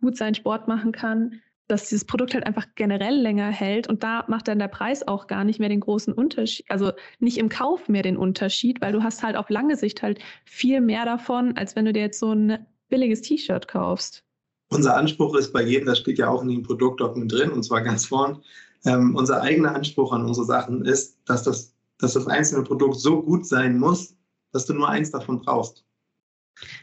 [0.00, 4.24] gut seinen Sport machen kann, dass dieses Produkt halt einfach generell länger hält und da
[4.28, 7.88] macht dann der Preis auch gar nicht mehr den großen Unterschied, also nicht im Kauf
[7.88, 11.74] mehr den Unterschied, weil du hast halt auf lange Sicht halt viel mehr davon, als
[11.74, 14.22] wenn du dir jetzt so ein billiges T-Shirt kaufst.
[14.68, 17.80] Unser Anspruch ist bei jedem, das steht ja auch in den Produktdokument drin und zwar
[17.80, 18.44] ganz vorn,
[18.84, 23.22] ähm, unser eigener Anspruch an unsere Sachen ist, dass das dass das einzelne Produkt so
[23.22, 24.16] gut sein muss,
[24.52, 25.84] dass du nur eins davon brauchst.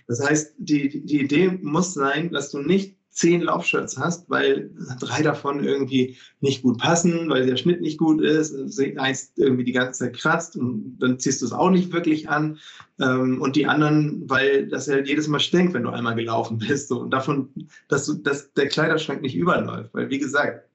[0.08, 5.22] Das heißt, die, die Idee muss sein, dass du nicht zehn Laufshirts hast, weil drei
[5.22, 8.56] davon irgendwie nicht gut passen, weil der Schnitt nicht gut ist,
[8.98, 12.60] eins irgendwie die ganze Zeit kratzt und dann ziehst du es auch nicht wirklich an
[13.02, 16.92] ähm, und die anderen, weil das ja jedes Mal stinkt, wenn du einmal gelaufen bist
[16.92, 17.50] und davon,
[17.90, 20.69] dass, du, dass der Kleiderschrank nicht überläuft, weil wie gesagt,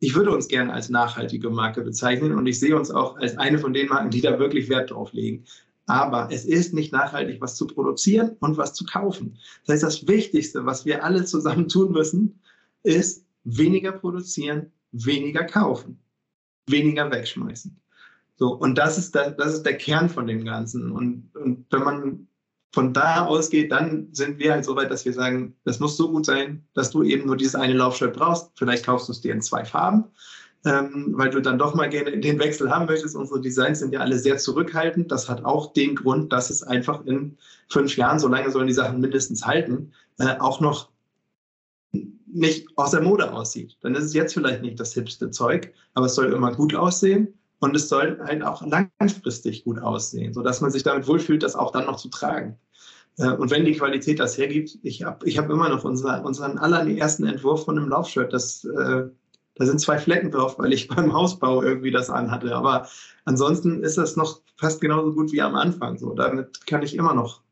[0.00, 3.58] ich würde uns gerne als nachhaltige Marke bezeichnen und ich sehe uns auch als eine
[3.58, 5.44] von den Marken, die da wirklich Wert drauf legen.
[5.86, 9.36] Aber es ist nicht nachhaltig, was zu produzieren und was zu kaufen.
[9.66, 12.40] Das heißt, das Wichtigste, was wir alle zusammen tun müssen,
[12.82, 15.98] ist weniger produzieren, weniger kaufen,
[16.66, 17.76] weniger wegschmeißen.
[18.36, 20.92] So, und das ist, der, das ist der Kern von dem Ganzen.
[20.92, 22.26] Und, und wenn man
[22.72, 26.10] von da ausgeht, dann sind wir halt so weit, dass wir sagen, das muss so
[26.10, 28.50] gut sein, dass du eben nur dieses eine Laufshirt brauchst.
[28.54, 30.04] Vielleicht kaufst du es dir in zwei Farben,
[30.64, 33.16] ähm, weil du dann doch mal gerne den Wechsel haben möchtest.
[33.16, 35.10] Unsere Designs sind ja alle sehr zurückhaltend.
[35.10, 37.36] Das hat auch den Grund, dass es einfach in
[37.68, 40.90] fünf Jahren, so lange sollen die Sachen mindestens halten, äh, auch noch
[42.32, 43.76] nicht aus der Mode aussieht.
[43.80, 47.34] Dann ist es jetzt vielleicht nicht das hipste Zeug, aber es soll immer gut aussehen
[47.60, 51.72] und es soll halt auch langfristig gut aussehen, sodass man sich damit wohlfühlt, das auch
[51.72, 52.58] dann noch zu tragen.
[53.18, 56.58] Äh, und wenn die Qualität das hergibt, ich habe ich hab immer noch unser, unseren
[56.58, 59.04] allerersten Entwurf von einem Laufshirt, das, äh,
[59.56, 62.54] da sind zwei Flecken drauf, weil ich beim Hausbau irgendwie das anhatte.
[62.54, 62.88] Aber
[63.26, 65.98] ansonsten ist das noch fast genauso gut wie am Anfang.
[65.98, 67.42] So, damit kann ich immer noch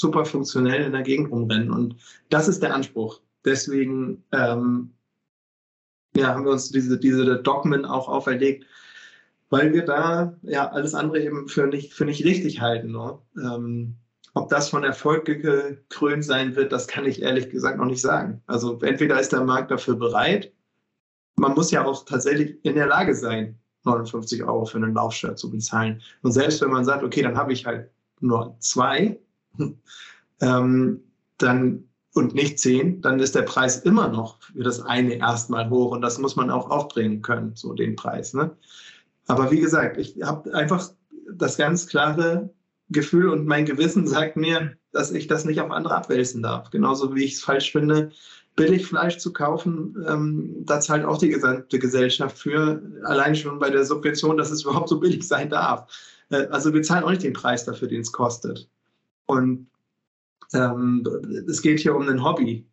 [0.00, 1.70] super funktionell in der Gegend rumrennen.
[1.70, 1.96] Und
[2.30, 3.20] das ist der Anspruch.
[3.44, 4.94] Deswegen ähm,
[6.16, 8.64] ja, haben wir uns diese, diese Dogmen auch auferlegt,
[9.50, 12.92] weil wir da ja alles andere eben für nicht, für nicht richtig halten.
[12.92, 13.18] Ne?
[13.36, 13.96] Ähm,
[14.34, 18.42] ob das von Erfolg gekrönt sein wird, das kann ich ehrlich gesagt noch nicht sagen.
[18.46, 20.52] Also entweder ist der Markt dafür bereit,
[21.36, 25.50] man muss ja auch tatsächlich in der Lage sein, 59 Euro für einen Laufshirt zu
[25.50, 26.02] bezahlen.
[26.22, 29.18] Und selbst wenn man sagt, okay, dann habe ich halt nur zwei,
[30.40, 31.00] ähm,
[31.38, 31.84] dann
[32.14, 36.00] und nicht zehn, dann ist der Preis immer noch für das eine erstmal hoch und
[36.00, 38.34] das muss man auch aufbringen können, so den Preis.
[38.34, 38.56] Ne?
[39.28, 40.90] Aber wie gesagt, ich habe einfach
[41.32, 42.50] das ganz klare
[42.88, 46.70] Gefühl und mein Gewissen sagt mir, dass ich das nicht auf andere abwälzen darf.
[46.70, 48.10] Genauso wie ich es falsch finde,
[48.56, 53.70] billig Fleisch zu kaufen, ähm, da zahlt auch die gesamte Gesellschaft für, allein schon bei
[53.70, 55.92] der Subvention, dass es überhaupt so billig sein darf.
[56.30, 58.68] Äh, also wir zahlen auch nicht den Preis dafür, den es kostet.
[59.26, 59.68] Und
[60.54, 61.04] ähm,
[61.46, 62.66] es geht hier um ein Hobby.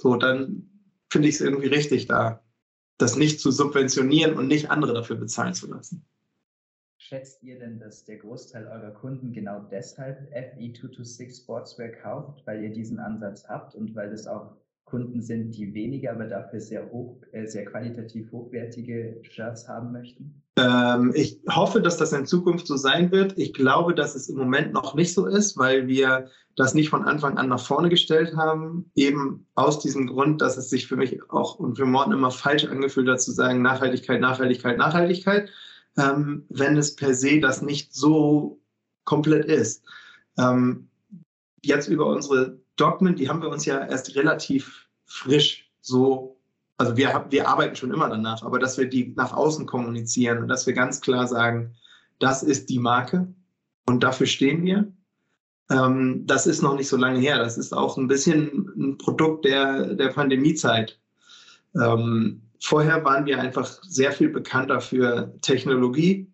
[0.00, 0.70] So, dann
[1.10, 2.40] finde ich es irgendwie richtig, da
[2.98, 6.04] das nicht zu subventionieren und nicht andere dafür bezahlen zu lassen.
[7.00, 12.70] Schätzt ihr denn, dass der Großteil eurer Kunden genau deshalb FE226 Sportswear kauft, weil ihr
[12.70, 14.56] diesen Ansatz habt und weil es auch
[14.88, 20.42] Kunden sind, die weniger, aber dafür sehr hoch, äh, sehr qualitativ hochwertige Shirts haben möchten?
[20.56, 23.38] Ähm, ich hoffe, dass das in Zukunft so sein wird.
[23.38, 27.04] Ich glaube, dass es im Moment noch nicht so ist, weil wir das nicht von
[27.04, 28.90] Anfang an nach vorne gestellt haben.
[28.94, 32.64] Eben aus diesem Grund, dass es sich für mich auch und für Morten immer falsch
[32.64, 35.50] angefühlt hat, zu sagen Nachhaltigkeit, Nachhaltigkeit, Nachhaltigkeit,
[35.96, 38.60] ähm, wenn es per se das nicht so
[39.04, 39.84] komplett ist.
[40.36, 40.88] Ähm,
[41.62, 46.36] jetzt über unsere Dogmen, die haben wir uns ja erst relativ frisch so,
[46.76, 50.48] also wir, wir arbeiten schon immer danach, aber dass wir die nach außen kommunizieren und
[50.48, 51.74] dass wir ganz klar sagen,
[52.18, 53.26] das ist die Marke
[53.86, 54.90] und dafür stehen wir.
[55.70, 57.38] Ähm, das ist noch nicht so lange her.
[57.38, 60.98] Das ist auch ein bisschen ein Produkt der, der Pandemiezeit.
[61.74, 66.26] Ähm, vorher waren wir einfach sehr viel bekannter für Technologie,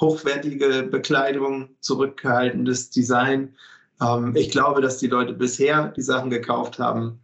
[0.00, 3.54] hochwertige Bekleidung, zurückgehaltenes Design
[4.02, 7.20] ähm, ich glaube, dass die Leute bisher die Sachen gekauft haben,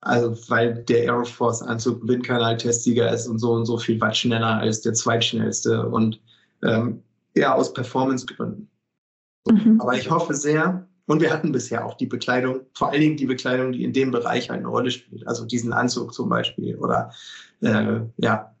[0.00, 4.58] also weil der Air Force Anzug Windkanaltestiger ist und so und so viel weit schneller
[4.58, 6.20] als der zweitschnellste und
[6.62, 7.02] ähm,
[7.34, 8.68] eher aus Performancegründen.
[9.48, 9.80] Mhm.
[9.80, 13.26] Aber ich hoffe sehr, und wir hatten bisher auch die Bekleidung, vor allen Dingen die
[13.26, 17.12] Bekleidung, die in dem Bereich eine Rolle spielt, also diesen Anzug zum Beispiel oder
[17.60, 18.54] äh, ja,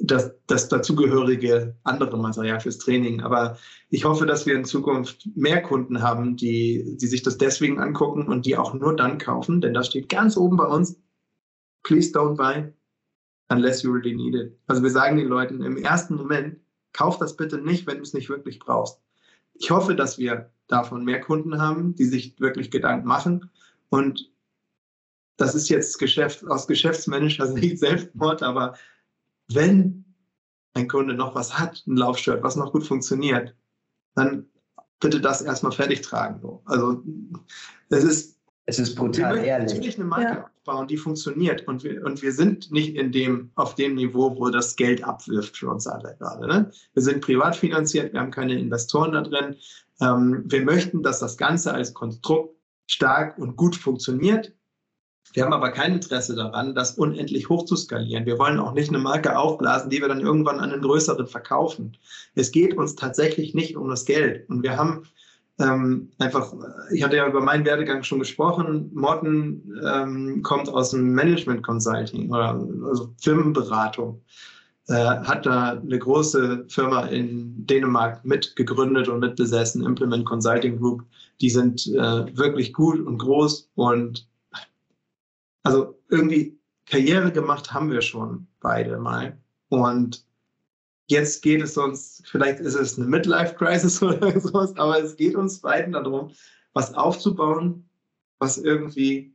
[0.00, 3.20] das, das dazugehörige andere Material fürs Training.
[3.20, 3.58] Aber
[3.90, 8.28] ich hoffe, dass wir in Zukunft mehr Kunden haben, die, die sich das deswegen angucken
[8.28, 10.96] und die auch nur dann kaufen, denn da steht ganz oben bei uns,
[11.82, 12.72] please don't buy
[13.48, 14.58] unless you really need it.
[14.66, 16.58] Also wir sagen den Leuten im ersten Moment,
[16.92, 19.00] kauf das bitte nicht, wenn du es nicht wirklich brauchst.
[19.54, 23.50] Ich hoffe, dass wir davon mehr Kunden haben, die sich wirklich Gedanken machen
[23.90, 24.30] und
[25.36, 28.74] das ist jetzt Geschäft, aus Geschäftsmanager Sicht Selbstmord, aber
[29.48, 30.04] wenn
[30.74, 33.54] ein Kunde noch was hat, ein Laufshirt, was noch gut funktioniert,
[34.14, 34.46] dann
[35.00, 36.40] bitte das erstmal fertig tragen.
[36.64, 37.02] Also
[37.90, 39.74] es ist, es ist brutal wir ehrlich.
[39.74, 40.50] natürlich eine Marke ja.
[40.56, 44.48] aufbauen, die funktioniert und wir, und wir sind nicht in dem, auf dem Niveau, wo
[44.48, 46.46] das Geld abwirft für uns alle gerade.
[46.46, 46.70] Ne?
[46.94, 49.56] Wir sind privat finanziert, wir haben keine Investoren da drin.
[50.00, 54.52] Ähm, wir möchten, dass das Ganze als Konstrukt stark und gut funktioniert
[55.34, 58.26] wir haben aber kein Interesse daran, das unendlich hoch zu skalieren.
[58.26, 61.96] Wir wollen auch nicht eine Marke aufblasen, die wir dann irgendwann an einen größeren verkaufen.
[62.34, 64.48] Es geht uns tatsächlich nicht um das Geld.
[64.50, 65.04] Und wir haben
[65.58, 66.52] ähm, einfach,
[66.92, 68.90] ich hatte ja über meinen Werdegang schon gesprochen.
[68.94, 74.20] Morten ähm, kommt aus dem Management Consulting oder also Firmenberatung.
[74.88, 81.04] Äh, hat da eine große Firma in Dänemark mitgegründet und mitbesessen, Implement Consulting Group.
[81.40, 84.26] Die sind äh, wirklich gut und groß und
[85.62, 89.38] also irgendwie Karriere gemacht haben wir schon beide mal.
[89.68, 90.24] Und
[91.06, 95.60] jetzt geht es uns, vielleicht ist es eine Midlife-Crisis oder sowas, aber es geht uns
[95.60, 96.30] beiden darum,
[96.72, 97.88] was aufzubauen,
[98.38, 99.34] was irgendwie,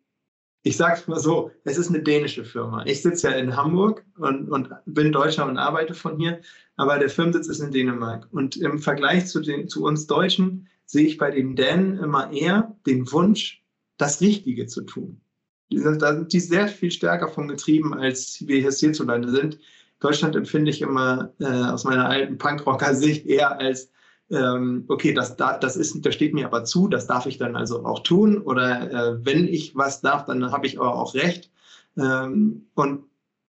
[0.63, 2.83] ich sag's mal so, es ist eine dänische Firma.
[2.85, 6.41] Ich sitze ja in Hamburg und, und bin Deutscher und arbeite von hier,
[6.75, 8.27] aber der Firmensitz ist in Dänemark.
[8.31, 12.75] Und im Vergleich zu, den, zu uns Deutschen sehe ich bei den Dänen immer eher
[12.85, 13.63] den Wunsch,
[13.97, 15.21] das Richtige zu tun.
[15.71, 19.59] Die sind, da sind die sehr viel stärker von getrieben, als wir hier hierzulande sind.
[19.99, 23.91] Deutschland empfinde ich immer äh, aus meiner alten Punkrocker-Sicht eher als,
[24.29, 27.85] ähm, okay, das, das, ist, das steht mir aber zu, das darf ich dann also
[27.85, 28.37] auch tun.
[28.41, 31.51] Oder äh, wenn ich was darf, dann habe ich aber auch recht.
[31.97, 33.05] Ähm, und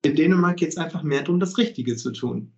[0.03, 2.51] in Dänemark geht es einfach mehr darum, das Richtige zu tun.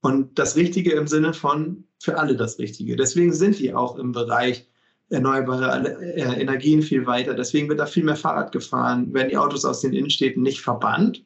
[0.00, 2.94] Und das Richtige im Sinne von für alle das Richtige.
[2.94, 4.68] Deswegen sind die auch im Bereich
[5.10, 7.34] erneuerbare äh, Energien viel weiter.
[7.34, 11.24] Deswegen wird da viel mehr Fahrrad gefahren, werden die Autos aus den Innenstädten nicht verbannt.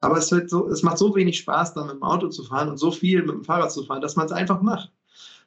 [0.00, 2.68] Aber es, wird so, es macht so wenig Spaß, da mit dem Auto zu fahren
[2.68, 4.92] und so viel mit dem Fahrrad zu fahren, dass man es einfach macht.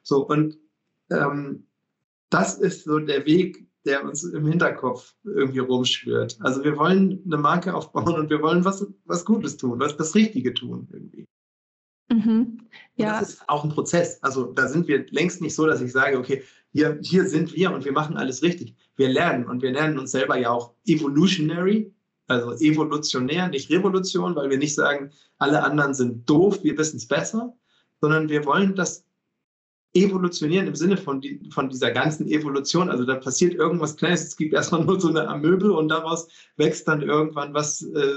[0.02, 0.58] So, und
[1.10, 1.64] ähm,
[2.30, 6.38] das ist so der Weg, der uns im Hinterkopf irgendwie rumschwirrt.
[6.40, 10.14] Also wir wollen eine Marke aufbauen und wir wollen was, was Gutes tun, was das
[10.14, 11.24] Richtige tun irgendwie.
[12.10, 12.58] Mhm.
[12.96, 13.20] Ja.
[13.20, 14.22] das ist auch ein Prozess.
[14.22, 17.72] Also da sind wir längst nicht so, dass ich sage, okay, hier, hier sind wir
[17.72, 18.74] und wir machen alles richtig.
[18.96, 21.92] Wir lernen und wir lernen uns selber ja auch evolutionary,
[22.26, 27.08] also evolutionär, nicht Revolution, weil wir nicht sagen, alle anderen sind doof, wir wissen es
[27.08, 27.54] besser,
[28.00, 29.04] sondern wir wollen das
[29.94, 32.90] evolutionieren im Sinne von, die, von dieser ganzen Evolution.
[32.90, 36.86] Also da passiert irgendwas Kleines, es gibt erstmal nur so eine Amöbel und daraus wächst
[36.86, 38.12] dann irgendwann was, äh,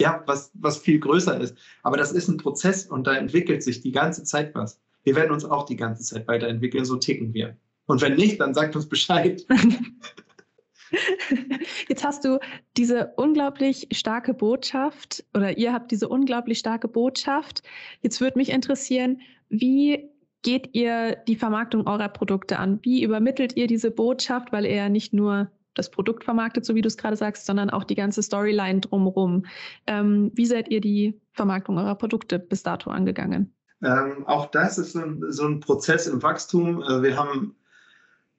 [0.00, 1.56] ja, was, was viel größer ist.
[1.82, 4.78] Aber das ist ein Prozess und da entwickelt sich die ganze Zeit was.
[5.06, 7.56] Wir werden uns auch die ganze Zeit weiterentwickeln, so ticken wir.
[7.86, 9.46] Und wenn nicht, dann sagt uns Bescheid.
[11.88, 12.40] Jetzt hast du
[12.76, 17.62] diese unglaublich starke Botschaft oder ihr habt diese unglaublich starke Botschaft.
[18.02, 20.10] Jetzt würde mich interessieren, wie
[20.42, 22.80] geht ihr die Vermarktung eurer Produkte an?
[22.82, 26.82] Wie übermittelt ihr diese Botschaft, weil ihr ja nicht nur das Produkt vermarktet, so wie
[26.82, 29.46] du es gerade sagst, sondern auch die ganze Storyline drumherum.
[29.86, 33.55] Ähm, wie seid ihr die Vermarktung eurer Produkte bis dato angegangen?
[33.86, 36.82] Ähm, auch das ist so ein, so ein Prozess im Wachstum.
[36.82, 37.54] Äh, wir haben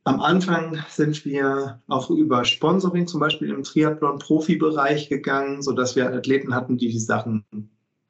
[0.04, 6.54] am Anfang sind wir auch über Sponsoring zum Beispiel im Triathlon-Profi-Bereich gegangen, sodass wir Athleten
[6.56, 7.46] hatten, die die Sachen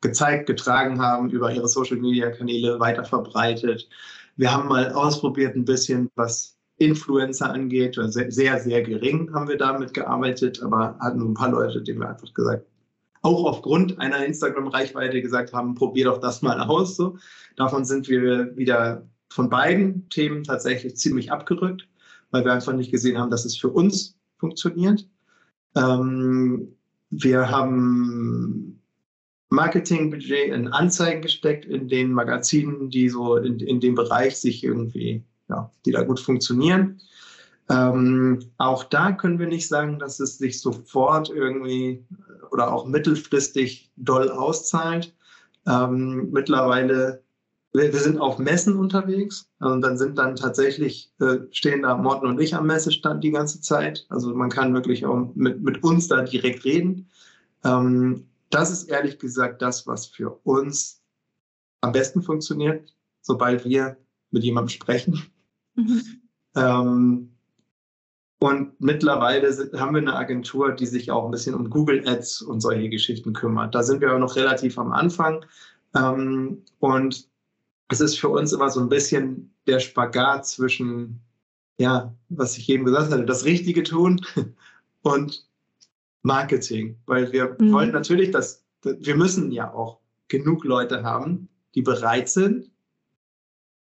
[0.01, 3.89] gezeigt, getragen haben, über ihre Social-Media-Kanäle weiter verbreitet.
[4.35, 7.97] Wir haben mal ausprobiert ein bisschen, was Influencer angeht.
[7.99, 11.99] Sehr, sehr, sehr gering haben wir damit gearbeitet, aber hatten nur ein paar Leute, denen
[11.99, 12.67] wir einfach gesagt,
[13.21, 16.95] auch aufgrund einer Instagram-Reichweite gesagt haben, probier doch das mal aus.
[16.95, 17.17] So.
[17.55, 21.87] Davon sind wir wieder von beiden Themen tatsächlich ziemlich abgerückt,
[22.31, 25.07] weil wir einfach nicht gesehen haben, dass es für uns funktioniert.
[25.75, 26.75] Ähm,
[27.09, 28.81] wir haben
[29.49, 35.23] Marketingbudget in Anzeigen gesteckt, in den Magazinen, die so in, in dem Bereich sich irgendwie,
[35.49, 36.99] ja, die da gut funktionieren.
[37.69, 42.05] Ähm, auch da können wir nicht sagen, dass es sich sofort irgendwie
[42.51, 45.15] oder auch mittelfristig doll auszahlt.
[45.65, 47.23] Ähm, mittlerweile
[47.77, 52.25] wir, wir sind auf Messen unterwegs und dann sind dann tatsächlich, äh, stehen da Morten
[52.25, 54.05] und ich am Messestand die ganze Zeit.
[54.09, 57.09] Also man kann wirklich auch mit, mit uns da direkt reden.
[57.63, 61.01] Ähm, das ist ehrlich gesagt das, was für uns
[61.81, 63.97] am besten funktioniert, sobald wir
[64.31, 65.21] mit jemandem sprechen.
[65.75, 66.01] Mhm.
[66.55, 67.36] Ähm,
[68.39, 72.61] und mittlerweile haben wir eine Agentur, die sich auch ein bisschen um Google Ads und
[72.61, 73.73] solche Geschichten kümmert.
[73.73, 75.43] Da sind wir aber noch relativ am Anfang.
[75.95, 77.27] Ähm, und
[77.89, 81.19] es ist für uns immer so ein bisschen der Spagat zwischen,
[81.79, 84.21] ja, was ich eben gesagt hatte, das Richtige tun
[85.01, 85.47] und
[86.21, 86.97] Marketing.
[87.07, 87.71] Weil wir mhm.
[87.73, 92.69] wollen natürlich, dass wir müssen ja auch genug Leute haben, die bereit sind,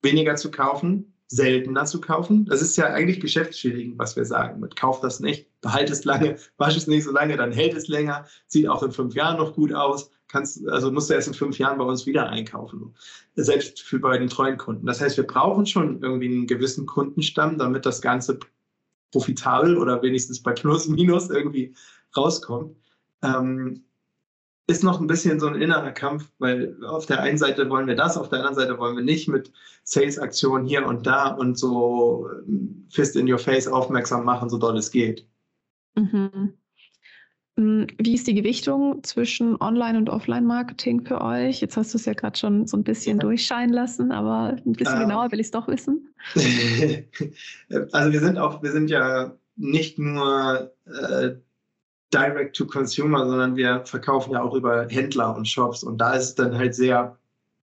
[0.03, 2.45] weniger zu kaufen, seltener zu kaufen.
[2.45, 4.61] Das ist ja eigentlich geschäftsschädigend, was wir sagen.
[4.61, 7.89] Mit kauf das nicht, behalte es lange, wasch es nicht so lange, dann hält es
[7.89, 11.35] länger, sieht auch in fünf Jahren noch gut aus kannst, also musst du erst in
[11.35, 12.95] fünf Jahren bei uns wieder einkaufen.
[13.35, 14.87] Selbst für bei den treuen Kunden.
[14.87, 18.39] Das heißt, wir brauchen schon irgendwie einen gewissen Kundenstamm, damit das Ganze
[19.13, 21.75] profitabel oder wenigstens bei Plus, Minus irgendwie
[22.17, 22.77] rauskommt.
[23.23, 23.85] Ähm,
[24.71, 27.97] ist noch ein bisschen so ein innerer Kampf, weil auf der einen Seite wollen wir
[27.97, 29.53] das, auf der anderen Seite wollen wir nicht mit
[29.83, 34.79] Sales-Aktionen hier und da und so ähm, Fist in your face aufmerksam machen, so doll
[34.79, 35.27] es geht.
[35.97, 36.55] Mhm.
[37.57, 41.61] Hm, wie ist die Gewichtung zwischen Online- und Offline-Marketing für euch?
[41.61, 43.23] Jetzt hast du es ja gerade schon so ein bisschen ja.
[43.23, 46.15] durchscheinen lassen, aber ein bisschen ähm, genauer will ich es doch wissen.
[47.93, 51.33] also wir sind auch, wir sind ja nicht nur äh,
[52.13, 56.25] Direct to Consumer, sondern wir verkaufen ja auch über Händler und Shops und da ist
[56.25, 57.17] es dann halt sehr,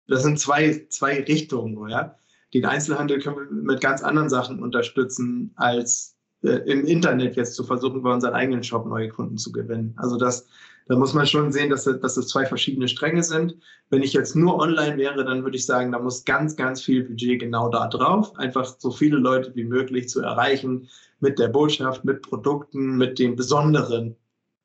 [0.07, 2.15] das sind zwei, zwei Richtungen, ja.
[2.53, 7.63] Den Einzelhandel können wir mit ganz anderen Sachen unterstützen als äh, im Internet jetzt zu
[7.63, 9.93] versuchen, bei unserem eigenen Shop neue Kunden zu gewinnen.
[9.97, 10.45] Also das,
[10.87, 13.55] da muss man schon sehen, dass, dass das zwei verschiedene Stränge sind.
[13.89, 17.03] Wenn ich jetzt nur online wäre, dann würde ich sagen, da muss ganz, ganz viel
[17.03, 18.37] Budget genau da drauf.
[18.37, 20.89] Einfach so viele Leute wie möglich zu erreichen
[21.21, 24.15] mit der Botschaft, mit Produkten, mit dem Besonderen.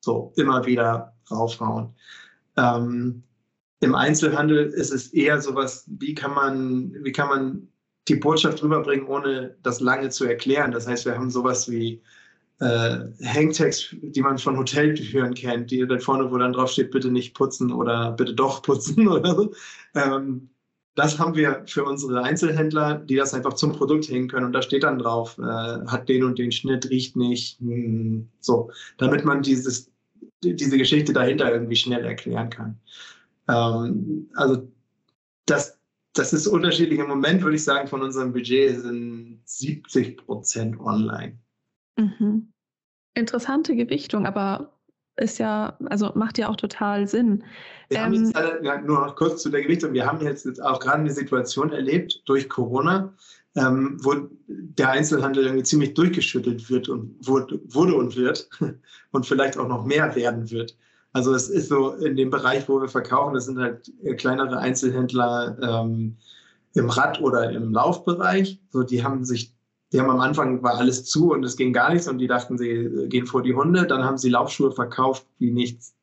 [0.01, 1.93] So immer wieder raufhauen.
[2.57, 3.23] Ähm,
[3.81, 7.67] Im Einzelhandel ist es eher sowas, wie kann man, wie kann man
[8.07, 10.71] die Botschaft rüberbringen, ohne das lange zu erklären.
[10.71, 12.01] Das heißt, wir haben sowas wie
[12.59, 17.33] äh, Hangtags, die man von Hoteltüren kennt, die da vorne, wo dann drauf bitte nicht
[17.33, 19.53] putzen oder bitte doch putzen oder so.
[19.95, 20.49] Ähm,
[20.95, 24.47] das haben wir für unsere Einzelhändler, die das einfach zum Produkt hängen können.
[24.47, 28.71] Und da steht dann drauf, äh, hat den und den Schnitt, riecht nicht, hm, so,
[28.97, 29.91] damit man dieses,
[30.43, 32.79] diese Geschichte dahinter irgendwie schnell erklären kann.
[33.47, 34.67] Ähm, also
[35.45, 35.79] das,
[36.13, 36.99] das ist unterschiedlich.
[36.99, 41.37] Im Moment würde ich sagen, von unserem Budget sind 70 Prozent online.
[41.97, 42.51] Mhm.
[43.15, 44.78] Interessante Gewichtung, aber
[45.19, 47.43] ist ja, also macht ja auch total Sinn.
[47.89, 49.93] Wir ähm, haben jetzt alle, nur noch kurz zu der Gewichtung.
[49.93, 53.13] Wir haben jetzt, jetzt auch gerade eine Situation erlebt durch Corona,
[53.55, 54.15] ähm, wo
[54.47, 58.49] der Einzelhandel irgendwie ziemlich durchgeschüttelt wird und wurde, wurde und wird
[59.11, 60.77] und vielleicht auch noch mehr werden wird.
[61.13, 65.57] Also es ist so in dem Bereich, wo wir verkaufen, das sind halt kleinere Einzelhändler
[65.61, 66.17] ähm,
[66.75, 68.61] im Rad- oder im Laufbereich.
[68.69, 69.53] So, die haben sich,
[69.91, 72.57] die haben am Anfang war alles zu und es ging gar nichts und die dachten,
[72.57, 73.87] sie gehen vor die Hunde.
[73.87, 75.95] Dann haben sie Laufschuhe verkauft wie nichts,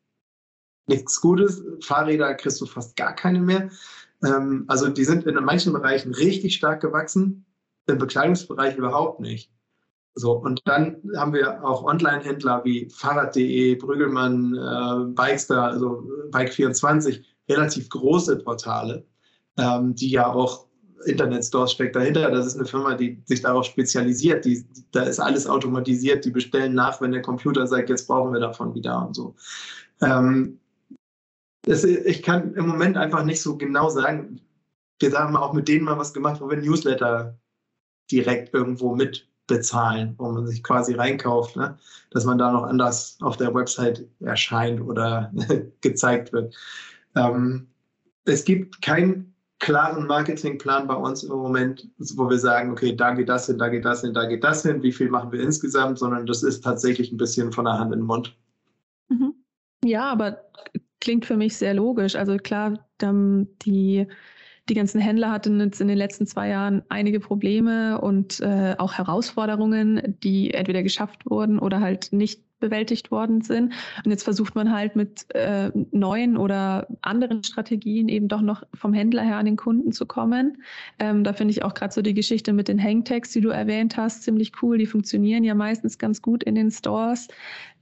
[0.87, 1.63] nichts Gutes.
[1.81, 3.69] Fahrräder kriegst du fast gar keine mehr.
[4.23, 7.45] Ähm, also die sind in manchen Bereichen richtig stark gewachsen,
[7.87, 9.51] im Bekleidungsbereich überhaupt nicht.
[10.15, 17.89] So, und dann haben wir auch Online-Händler wie Fahrrad.de, Brüggelmann, äh, Bikestar, also Bike24, relativ
[17.89, 19.05] große Portale,
[19.57, 20.66] ähm, die ja auch
[21.05, 22.31] Internetstores steckt dahinter.
[22.31, 24.45] Das ist eine Firma, die sich darauf spezialisiert.
[24.45, 26.25] Die, da ist alles automatisiert.
[26.25, 29.35] Die bestellen nach, wenn der Computer sagt, jetzt brauchen wir davon wieder und so.
[30.01, 30.59] Ähm,
[31.63, 34.41] das, ich kann im Moment einfach nicht so genau sagen.
[34.99, 37.37] Wir haben auch mit denen mal was gemacht, wo wir Newsletter
[38.09, 41.77] direkt irgendwo mit bezahlen, wo man sich quasi reinkauft, ne?
[42.11, 45.31] dass man da noch anders auf der Website erscheint oder
[45.81, 46.55] gezeigt wird.
[47.15, 47.67] Ähm,
[48.25, 53.29] es gibt keinen klaren Marketingplan bei uns im Moment, wo wir sagen, okay, da geht
[53.29, 55.97] das hin, da geht das hin, da geht das hin, wie viel machen wir insgesamt,
[55.99, 58.35] sondern das ist tatsächlich ein bisschen von der Hand in den Mund.
[59.09, 59.33] Mhm.
[59.83, 60.43] Ja, aber
[60.99, 62.15] klingt für mich sehr logisch.
[62.15, 64.07] Also klar, die
[64.69, 68.93] die ganzen Händler hatten jetzt in den letzten zwei Jahren einige Probleme und äh, auch
[68.93, 73.73] Herausforderungen, die entweder geschafft wurden oder halt nicht bewältigt worden sind.
[74.03, 78.93] Und jetzt versucht man halt mit äh, neuen oder anderen Strategien eben doch noch vom
[78.93, 80.63] Händler her an den Kunden zu kommen.
[80.99, 83.97] Ähm, da finde ich auch gerade so die Geschichte mit den Hangtags, die du erwähnt
[83.97, 84.77] hast, ziemlich cool.
[84.77, 87.27] Die funktionieren ja meistens ganz gut in den Stores.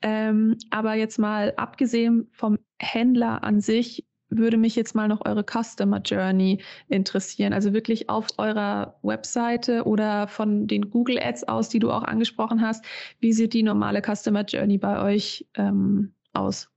[0.01, 5.43] Ähm, aber jetzt mal abgesehen vom Händler an sich, würde mich jetzt mal noch eure
[5.43, 7.53] Customer Journey interessieren.
[7.53, 12.61] Also wirklich auf eurer Webseite oder von den Google Ads aus, die du auch angesprochen
[12.61, 12.83] hast.
[13.19, 16.69] Wie sieht die normale Customer Journey bei euch ähm, aus?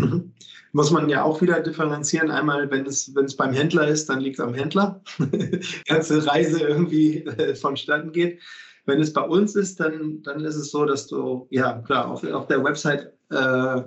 [0.00, 0.32] Mhm.
[0.72, 2.30] Muss man ja auch wieder differenzieren.
[2.30, 5.02] Einmal, wenn es, wenn es beim Händler ist, dann liegt es am Händler.
[5.86, 8.40] Ganze Reise irgendwie äh, vonstatten geht.
[8.84, 12.22] Wenn es bei uns ist, dann, dann ist es so, dass du, ja klar, auf,
[12.24, 13.82] auf der Website äh,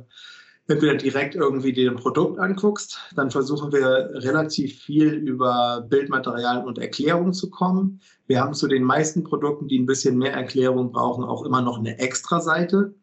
[0.70, 6.78] entweder direkt irgendwie dir ein Produkt anguckst, dann versuchen wir relativ viel über Bildmaterial und
[6.78, 8.00] Erklärung zu kommen.
[8.28, 11.80] Wir haben zu den meisten Produkten, die ein bisschen mehr Erklärung brauchen, auch immer noch
[11.80, 12.94] eine Extra-Seite,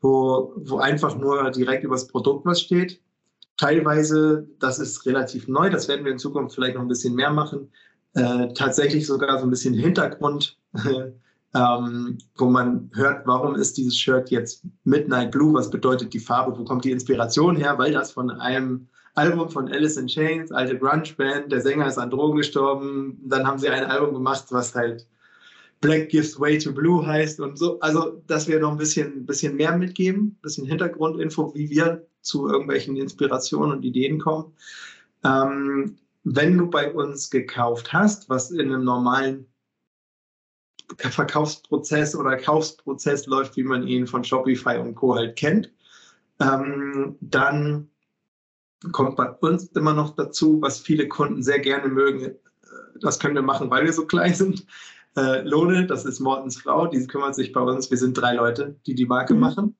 [0.00, 3.00] wo, wo einfach nur direkt über das Produkt was steht.
[3.56, 7.30] Teilweise, das ist relativ neu, das werden wir in Zukunft vielleicht noch ein bisschen mehr
[7.30, 7.72] machen,
[8.12, 10.58] äh, tatsächlich sogar so ein bisschen Hintergrund
[11.56, 16.58] ähm, wo man hört, warum ist dieses Shirt jetzt Midnight Blue, was bedeutet die Farbe,
[16.58, 20.78] wo kommt die Inspiration her, weil das von einem Album von Alice in Chains, alte
[20.78, 25.06] Grunge-Band, der Sänger ist an Drogen gestorben, dann haben sie ein Album gemacht, was halt
[25.80, 27.80] Black Gives Way to Blue heißt und so.
[27.80, 32.48] Also, dass wir noch ein bisschen, bisschen mehr mitgeben, ein bisschen Hintergrundinfo, wie wir zu
[32.48, 34.52] irgendwelchen Inspirationen und Ideen kommen.
[35.24, 39.46] Ähm, wenn du bei uns gekauft hast, was in einem normalen
[40.98, 45.14] Verkaufsprozess oder Kaufsprozess läuft, wie man ihn von Shopify und Co.
[45.14, 45.70] halt kennt.
[46.40, 47.88] Ähm, dann
[48.92, 52.24] kommt bei uns immer noch dazu, was viele Kunden sehr gerne mögen.
[52.24, 52.36] Äh,
[53.00, 54.66] das können wir machen, weil wir so klein sind.
[55.16, 57.90] Äh, Lone, das ist Mortens Frau, die kümmert sich bei uns.
[57.90, 59.40] Wir sind drei Leute, die die Marke mhm.
[59.40, 59.76] machen.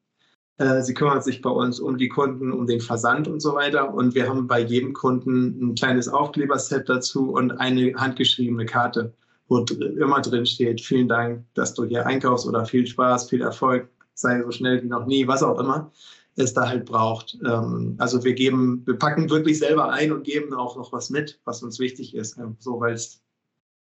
[0.59, 3.93] Äh, sie kümmert sich bei uns um die Kunden, um den Versand und so weiter.
[3.93, 9.13] Und wir haben bei jedem Kunden ein kleines Aufkleberset dazu und eine handgeschriebene Karte
[9.49, 13.89] wo immer drin steht, vielen Dank, dass du hier einkaufst oder viel Spaß, viel Erfolg,
[14.15, 15.93] sei so schnell wie noch nie, was auch immer
[16.37, 17.39] es da halt braucht.
[17.45, 21.41] Ähm, also wir geben, wir packen wirklich selber ein und geben auch noch was mit,
[21.45, 22.39] was uns wichtig ist.
[22.59, 23.23] So, weil es,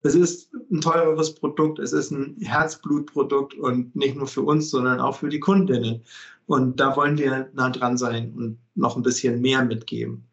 [0.02, 5.00] es ist ein teureres Produkt, es ist ein Herzblutprodukt und nicht nur für uns, sondern
[5.00, 6.02] auch für die Kundinnen.
[6.46, 10.24] Und da wollen wir nah dran sein und noch ein bisschen mehr mitgeben.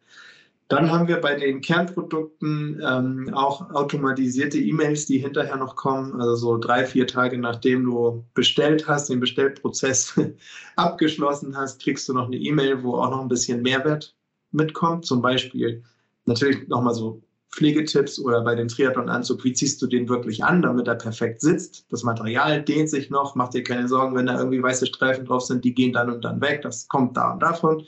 [0.72, 6.18] Dann haben wir bei den Kernprodukten ähm, auch automatisierte E-Mails, die hinterher noch kommen.
[6.18, 10.18] Also so drei, vier Tage nachdem du bestellt hast, den Bestellprozess
[10.76, 14.16] abgeschlossen hast, kriegst du noch eine E-Mail, wo auch noch ein bisschen Mehrwert
[14.50, 15.04] mitkommt.
[15.04, 15.82] Zum Beispiel
[16.24, 17.20] natürlich nochmal so
[17.50, 21.84] Pflegetipps oder bei dem Triathlon-Anzug, wie ziehst du den wirklich an, damit er perfekt sitzt.
[21.90, 25.42] Das Material dehnt sich noch, mach dir keine Sorgen, wenn da irgendwie weiße Streifen drauf
[25.42, 26.62] sind, die gehen dann und dann weg.
[26.62, 27.84] Das kommt da und davon.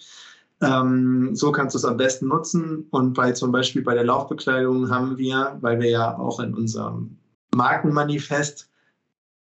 [0.65, 2.87] Ähm, so kannst du es am besten nutzen.
[2.91, 7.17] Und bei zum Beispiel bei der Laufbekleidung haben wir, weil wir ja auch in unserem
[7.55, 8.71] Markenmanifest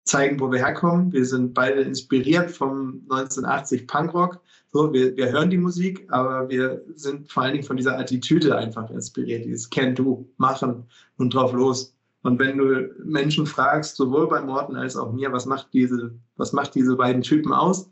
[0.04, 1.12] zeigen, wo wir herkommen.
[1.12, 4.40] Wir sind beide inspiriert vom 1980 Punkrock.
[4.72, 8.56] So, wir, wir hören die Musik, aber wir sind vor allen Dingen von dieser Attitüde
[8.56, 10.84] einfach inspiriert, dieses Can-Do, machen
[11.16, 11.94] und drauf los.
[12.22, 16.52] Und wenn du Menschen fragst, sowohl bei Morten als auch mir, was macht diese, was
[16.52, 17.90] macht diese beiden Typen aus,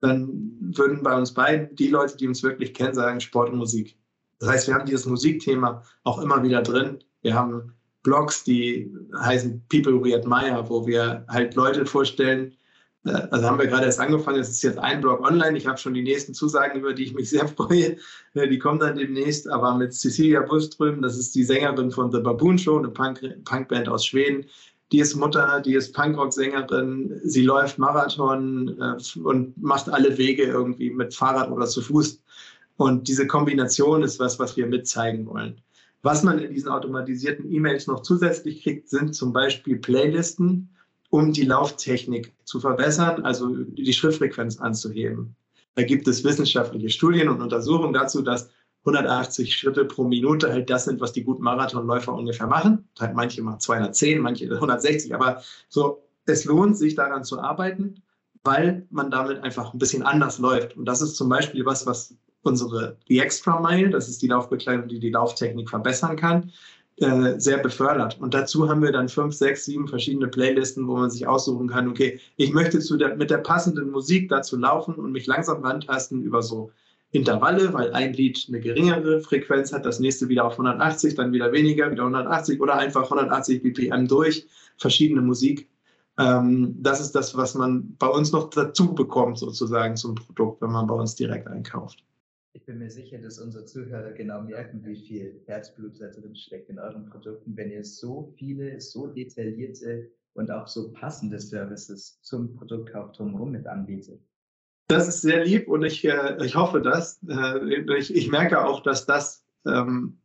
[0.00, 3.96] dann würden bei uns beiden die Leute, die uns wirklich kennen, sagen Sport und Musik.
[4.38, 6.98] Das heißt, wir haben dieses Musikthema auch immer wieder drin.
[7.22, 12.56] Wir haben Blogs, die heißen People We Admire, wo wir halt Leute vorstellen.
[13.04, 14.40] Äh, also haben wir gerade erst angefangen.
[14.40, 15.56] Es ist jetzt ein Blog online.
[15.58, 17.96] Ich habe schon die nächsten Zusagen, über die ich mich sehr freue.
[18.34, 19.48] Äh, die kommen dann demnächst.
[19.50, 23.88] Aber mit Cecilia Buström, das ist die Sängerin von The Baboon Show, eine Punk Punkband
[23.88, 24.46] aus Schweden,
[24.92, 30.90] die ist Mutter, die ist Punkrock-Sängerin, sie läuft Marathon äh, und macht alle Wege irgendwie
[30.90, 32.22] mit Fahrrad oder zu Fuß.
[32.76, 35.60] Und diese Kombination ist was, was wir mitzeigen wollen.
[36.02, 40.70] Was man in diesen automatisierten E-Mails noch zusätzlich kriegt, sind zum Beispiel Playlisten,
[41.10, 45.36] um die Lauftechnik zu verbessern, also die Schrittfrequenz anzuheben.
[45.74, 48.50] Da gibt es wissenschaftliche Studien und Untersuchungen dazu, dass
[48.84, 52.88] 180 Schritte pro Minute halt das sind, was die guten Marathonläufer ungefähr machen.
[52.98, 58.02] Halt manche machen 210, manche 160, aber so, es lohnt sich daran zu arbeiten,
[58.42, 60.76] weil man damit einfach ein bisschen anders läuft.
[60.76, 64.88] Und das ist zum Beispiel was, was unsere die Extra Mile, das ist die Laufbekleidung,
[64.88, 66.50] die die Lauftechnik verbessern kann,
[66.96, 68.18] äh, sehr befördert.
[68.20, 71.88] Und dazu haben wir dann fünf, sechs, sieben verschiedene Playlisten, wo man sich aussuchen kann,
[71.88, 76.42] okay, ich möchte der, mit der passenden Musik dazu laufen und mich langsam rantasten über
[76.42, 76.70] so
[77.12, 81.52] Intervalle, weil ein Lied eine geringere Frequenz hat, das nächste wieder auf 180, dann wieder
[81.52, 84.46] weniger, wieder 180 oder einfach 180 BPM durch
[84.76, 85.68] verschiedene Musik.
[86.18, 90.70] Ähm, das ist das, was man bei uns noch dazu bekommt, sozusagen zum Produkt, wenn
[90.70, 92.04] man bei uns direkt einkauft.
[92.52, 96.68] Ich bin mir sicher, dass unsere Zuhörer genau merken, wie viel Herzblut da drin steckt
[96.68, 102.54] in euren Produkten, wenn ihr so viele, so detaillierte und auch so passende Services zum
[102.54, 104.20] Produktkauf drumherum mit anbietet.
[104.90, 107.20] Das ist sehr lieb und ich, äh, ich hoffe das.
[107.28, 110.18] Äh, ich, ich, merke auch, dass das, ähm,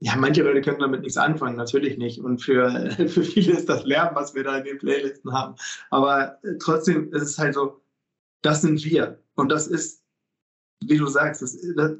[0.00, 2.20] ja, manche Leute können damit nichts anfangen, natürlich nicht.
[2.20, 5.56] Und für, für viele ist das Lärm, was wir da in den Playlisten haben.
[5.90, 7.80] Aber äh, trotzdem ist es halt so,
[8.42, 9.18] das sind wir.
[9.34, 10.04] Und das ist
[10.88, 11.56] wie du sagst, das,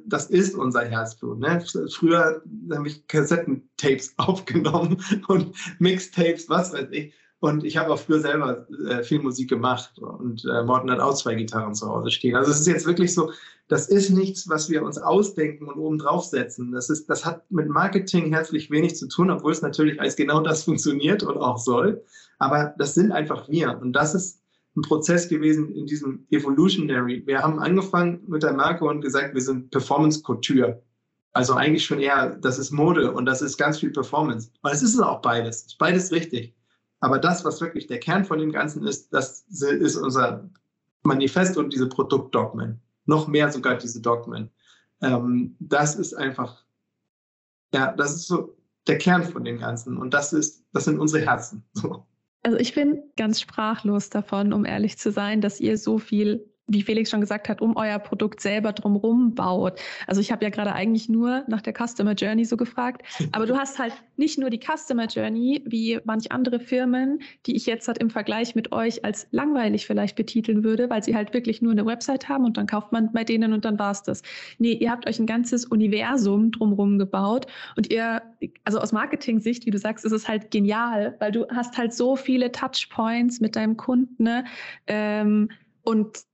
[0.06, 1.38] das ist unser Herzblut.
[1.38, 1.64] Ne?
[1.90, 2.42] Früher
[2.72, 7.14] habe ich Kassettentapes aufgenommen und Mixtapes, was weiß ich.
[7.44, 11.12] Und ich habe auch früher selber äh, viel Musik gemacht und äh, Morten hat auch
[11.12, 12.36] zwei Gitarren zu Hause stehen.
[12.36, 13.32] Also es ist jetzt wirklich so,
[13.68, 16.72] das ist nichts, was wir uns ausdenken und oben draufsetzen.
[16.72, 20.64] Das, das hat mit Marketing herzlich wenig zu tun, obwohl es natürlich als genau das
[20.64, 22.02] funktioniert und auch soll.
[22.38, 23.78] Aber das sind einfach wir.
[23.78, 24.40] Und das ist
[24.74, 27.24] ein Prozess gewesen in diesem Evolutionary.
[27.26, 30.82] Wir haben angefangen mit der Marke und gesagt, wir sind Performance Couture.
[31.34, 34.48] Also eigentlich schon eher, das ist Mode und das ist ganz viel Performance.
[34.62, 35.76] Und es ist auch beides.
[35.78, 36.54] Beides richtig.
[37.04, 40.48] Aber das, was wirklich der Kern von dem Ganzen ist, das ist unser
[41.02, 42.80] Manifest und diese Produktdogmen.
[43.04, 44.50] Noch mehr sogar diese Dogmen.
[45.02, 46.64] Ähm, das ist einfach,
[47.74, 49.98] ja, das ist so der Kern von dem Ganzen.
[49.98, 51.62] Und das ist, das sind unsere Herzen.
[51.74, 52.06] So.
[52.46, 56.82] Also ich bin ganz sprachlos davon, um ehrlich zu sein, dass ihr so viel wie
[56.82, 59.78] Felix schon gesagt hat, um euer Produkt selber drumherum baut.
[60.06, 63.02] Also ich habe ja gerade eigentlich nur nach der Customer Journey so gefragt,
[63.32, 67.66] aber du hast halt nicht nur die Customer Journey wie manch andere Firmen, die ich
[67.66, 71.60] jetzt halt im Vergleich mit euch als langweilig vielleicht betiteln würde, weil sie halt wirklich
[71.60, 74.22] nur eine Website haben und dann kauft man bei denen und dann war's das.
[74.58, 77.46] Nee, ihr habt euch ein ganzes Universum drumherum gebaut
[77.76, 78.22] und ihr,
[78.64, 82.16] also aus Marketing-Sicht, wie du sagst, ist es halt genial, weil du hast halt so
[82.16, 84.44] viele Touchpoints mit deinem Kunden ne?
[84.86, 85.50] ähm,
[85.82, 86.24] und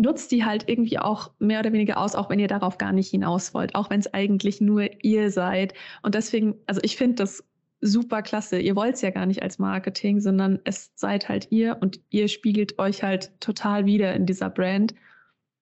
[0.00, 3.10] nutzt die halt irgendwie auch mehr oder weniger aus, auch wenn ihr darauf gar nicht
[3.10, 5.74] hinaus wollt, auch wenn es eigentlich nur ihr seid.
[6.02, 7.44] Und deswegen, also ich finde das
[7.80, 8.58] super klasse.
[8.58, 12.28] Ihr wollt es ja gar nicht als Marketing, sondern es seid halt ihr und ihr
[12.28, 14.94] spiegelt euch halt total wieder in dieser Brand.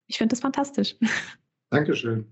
[0.07, 0.97] Ich finde das fantastisch.
[1.71, 2.27] Dankeschön.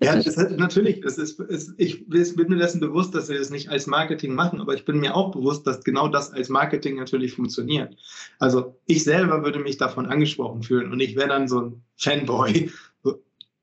[0.00, 3.50] Ja, das ist, natürlich, das ist, ist, ich bin mir dessen bewusst, dass wir das
[3.50, 6.94] nicht als Marketing machen, aber ich bin mir auch bewusst, dass genau das als Marketing
[6.94, 7.96] natürlich funktioniert.
[8.38, 12.70] Also ich selber würde mich davon angesprochen fühlen und ich wäre dann so ein Fanboy.
[13.02, 13.20] So,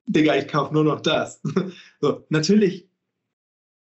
[0.07, 1.41] Digga, ich kaufe nur noch das.
[2.01, 2.89] So, natürlich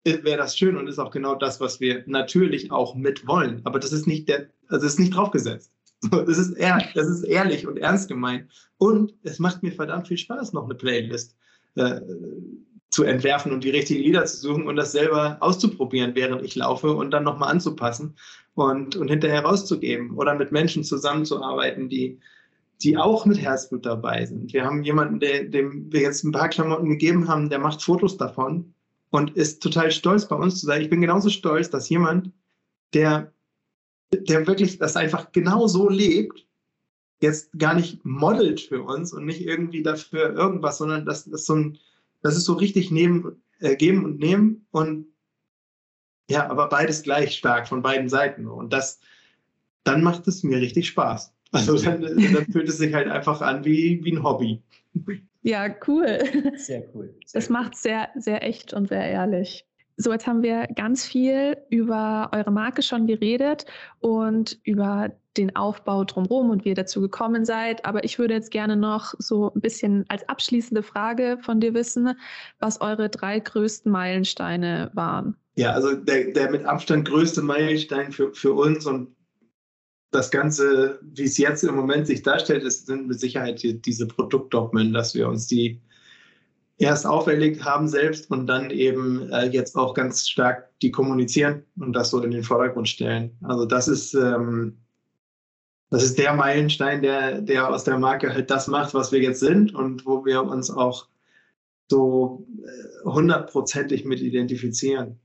[0.05, 3.61] wäre das schön und ist auch genau das, was wir natürlich auch mit wollen.
[3.63, 5.71] Aber das ist nicht der, also ist nicht draufgesetzt.
[6.11, 8.51] Das ist, ehr, das ist ehrlich und ernst gemeint.
[8.77, 11.35] Und es macht mir verdammt viel Spaß, noch eine Playlist
[11.75, 12.01] äh,
[12.89, 16.93] zu entwerfen und die richtigen Lieder zu suchen und das selber auszuprobieren, während ich laufe
[16.93, 18.15] und dann nochmal anzupassen
[18.53, 22.19] und, und hinterher rauszugeben oder mit Menschen zusammenzuarbeiten, die,
[22.83, 24.53] die auch mit Herzblut dabei sind.
[24.53, 28.17] Wir haben jemanden, der, dem wir jetzt ein paar Klamotten gegeben haben, der macht Fotos
[28.17, 28.73] davon
[29.09, 30.81] und ist total stolz bei uns zu sein.
[30.81, 32.31] Ich bin genauso stolz, dass jemand,
[32.93, 33.33] der,
[34.13, 36.45] der wirklich das einfach genau so lebt,
[37.23, 41.55] jetzt gar nicht modelt für uns und nicht irgendwie dafür irgendwas, sondern das, das, so
[41.55, 41.79] ein,
[42.21, 45.07] das ist so richtig neben, äh, geben und nehmen und
[46.29, 48.47] ja, aber beides gleich stark von beiden Seiten.
[48.47, 48.99] Und das,
[49.83, 51.33] dann macht es mir richtig Spaß.
[51.51, 54.61] Also dann, dann fühlt es sich halt einfach an wie, wie ein Hobby.
[55.43, 56.19] Ja, cool.
[56.55, 57.13] Sehr cool.
[57.25, 59.65] Sehr das macht sehr, sehr echt und sehr ehrlich.
[59.97, 63.65] So, jetzt haben wir ganz viel über eure Marke schon geredet
[63.99, 67.85] und über den Aufbau drumherum und wie ihr dazu gekommen seid.
[67.85, 72.15] Aber ich würde jetzt gerne noch so ein bisschen als abschließende Frage von dir wissen,
[72.59, 75.35] was eure drei größten Meilensteine waren.
[75.55, 79.15] Ja, also der, der mit Abstand größte Meilenstein für, für uns und
[80.09, 84.07] das Ganze, wie es jetzt im Moment sich darstellt, ist, sind mit Sicherheit die, diese
[84.07, 85.81] Produktdogmen, dass wir uns die
[86.77, 91.93] erst auferlegt haben selbst und dann eben äh, jetzt auch ganz stark die kommunizieren und
[91.93, 93.37] das so in den Vordergrund stellen.
[93.41, 94.77] Also das ist, ähm,
[95.89, 99.39] das ist der Meilenstein, der, der aus der Marke halt das macht, was wir jetzt
[99.39, 101.07] sind und wo wir uns auch
[101.89, 105.19] so äh, hundertprozentig mit identifizieren.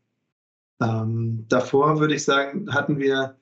[0.81, 3.37] Ähm, davor würde ich sagen, hatten wir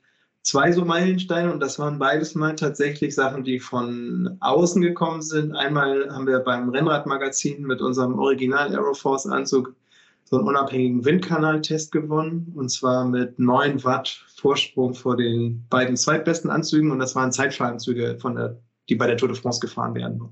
[0.46, 5.52] zwei so Meilensteine und das waren beides mal tatsächlich Sachen, die von außen gekommen sind.
[5.56, 9.74] Einmal haben wir beim Rennradmagazin mit unserem Original Aeroforce Anzug
[10.22, 16.48] so einen unabhängigen Windkanaltest gewonnen und zwar mit 9 Watt Vorsprung vor den beiden zweitbesten
[16.48, 18.56] Anzügen und das waren Zeitfahranzüge, von der,
[18.88, 20.28] die bei der Tour de France gefahren werden.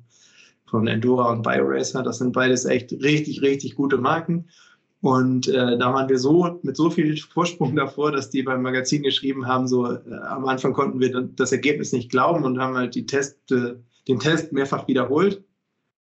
[0.67, 2.03] Von Endura und BioRacer.
[2.05, 4.49] Das sind beides echt richtig, richtig gute Marken.
[5.05, 9.03] Und äh, da waren wir so mit so viel Vorsprung davor, dass die beim Magazin
[9.03, 9.99] geschrieben haben, so äh,
[10.29, 13.75] am Anfang konnten wir das Ergebnis nicht glauben und haben halt die Test, äh,
[14.09, 15.45] den Test mehrfach wiederholt,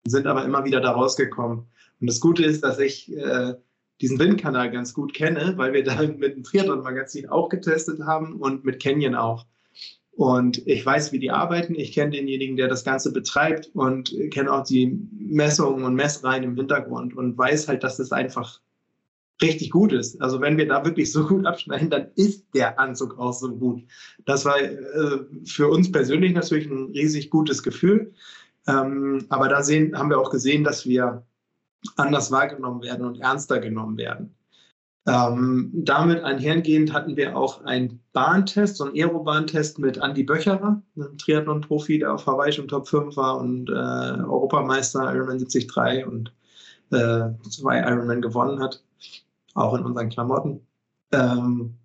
[0.04, 1.60] sind aber immer wieder da rausgekommen.
[2.00, 3.54] Und das Gute ist, dass ich äh,
[4.00, 8.64] diesen Windkanal ganz gut kenne, weil wir da mit dem Triathlon-Magazin auch getestet haben und
[8.64, 9.46] mit Canyon auch.
[10.10, 11.76] Und ich weiß, wie die arbeiten.
[11.76, 16.56] Ich kenne denjenigen, der das Ganze betreibt und kenne auch die Messungen und Messreihen im
[16.56, 18.60] Hintergrund und weiß halt, dass das einfach
[19.40, 20.20] richtig gut ist.
[20.20, 23.82] Also wenn wir da wirklich so gut abschneiden, dann ist der Anzug auch so gut.
[24.26, 28.12] Das war äh, für uns persönlich natürlich ein riesig gutes Gefühl.
[28.66, 31.24] Ähm, aber da sehen, haben wir auch gesehen, dass wir
[31.96, 34.34] anders wahrgenommen werden und ernster genommen werden.
[35.06, 41.16] Ähm, damit einhergehend hatten wir auch einen Bahntest, so einen Aerobahntest mit Andy Böcherer, einem
[41.16, 46.34] Triathlon-Profi, der auf Hawaii schon Top 5 war und äh, Europameister Ironman 73 und
[46.90, 48.82] äh, zwei Ironman gewonnen hat
[49.58, 50.66] auch in unseren Klamotten.
[51.12, 51.78] Ähm,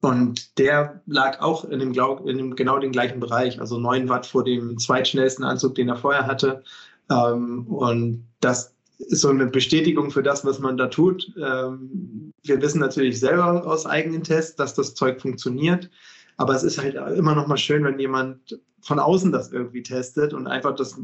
[0.00, 4.26] und der lag auch in dem, in dem genau den gleichen Bereich, also 9 Watt
[4.26, 6.62] vor dem zweitschnellsten Anzug, den er vorher hatte.
[7.10, 11.32] Ähm, und das ist so eine Bestätigung für das, was man da tut.
[11.36, 15.90] Ähm, wir wissen natürlich selber aus eigenen Tests, dass das Zeug funktioniert.
[16.36, 20.32] Aber es ist halt immer noch mal schön, wenn jemand von außen das irgendwie testet
[20.32, 21.02] und einfach das äh,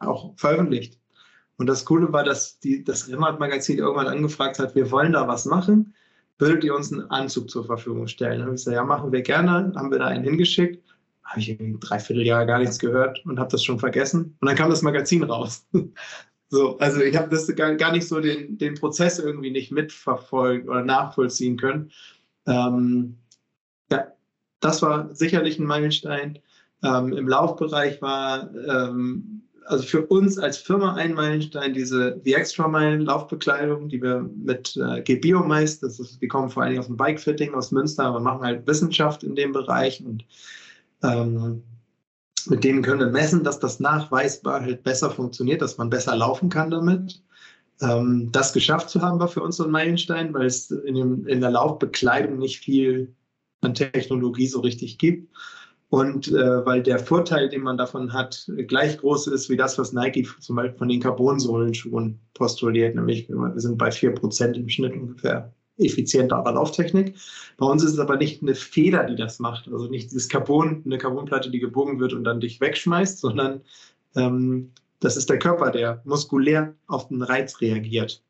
[0.00, 0.98] auch veröffentlicht.
[1.60, 5.44] Und das Coole war, dass die, das Rennrad-Magazin irgendwann angefragt hat, wir wollen da was
[5.44, 5.92] machen,
[6.38, 8.38] würdet ihr uns einen Anzug zur Verfügung stellen?
[8.38, 9.70] Dann habe ich gesagt, ja, machen wir gerne.
[9.76, 10.82] Haben wir da einen hingeschickt.
[11.22, 14.38] Habe ich ein Dreivierteljahr gar nichts gehört und habe das schon vergessen.
[14.40, 15.66] Und dann kam das Magazin raus.
[16.48, 20.66] so, also ich habe das gar, gar nicht so den, den Prozess irgendwie nicht mitverfolgt
[20.66, 21.90] oder nachvollziehen können.
[22.46, 23.18] Ähm,
[23.92, 24.06] ja,
[24.60, 26.38] das war sicherlich ein Meilenstein.
[26.82, 32.66] Ähm, Im Laufbereich war ähm, also für uns als Firma ein Meilenstein diese The Extra
[32.66, 36.80] Mile Laufbekleidung, die wir mit äh, GBio meist, das ist, die kommen vor allen Dingen
[36.80, 40.24] aus dem Bikefitting aus Münster, aber machen halt Wissenschaft in dem Bereich und
[41.02, 41.62] ähm,
[42.46, 46.48] mit denen können wir messen, dass das nachweisbar halt besser funktioniert, dass man besser laufen
[46.48, 47.22] kann damit.
[47.80, 51.26] Ähm, das geschafft zu haben, war für uns so ein Meilenstein, weil es in, dem,
[51.26, 53.14] in der Laufbekleidung nicht viel
[53.60, 55.32] an Technologie so richtig gibt.
[55.90, 59.92] Und äh, weil der Vorteil, den man davon hat, gleich groß ist wie das, was
[59.92, 65.52] Nike zum Beispiel von den Carbonsohlenschuhen postuliert, nämlich wir sind bei 4% im Schnitt ungefähr
[65.78, 67.16] effizienterer Lauftechnik.
[67.56, 70.82] Bei uns ist es aber nicht eine Feder, die das macht, also nicht dieses Carbon,
[70.86, 73.62] eine Carbonplatte, die gebogen wird und dann dich wegschmeißt, sondern
[74.14, 74.70] ähm,
[75.00, 78.22] das ist der Körper, der muskulär auf den Reiz reagiert.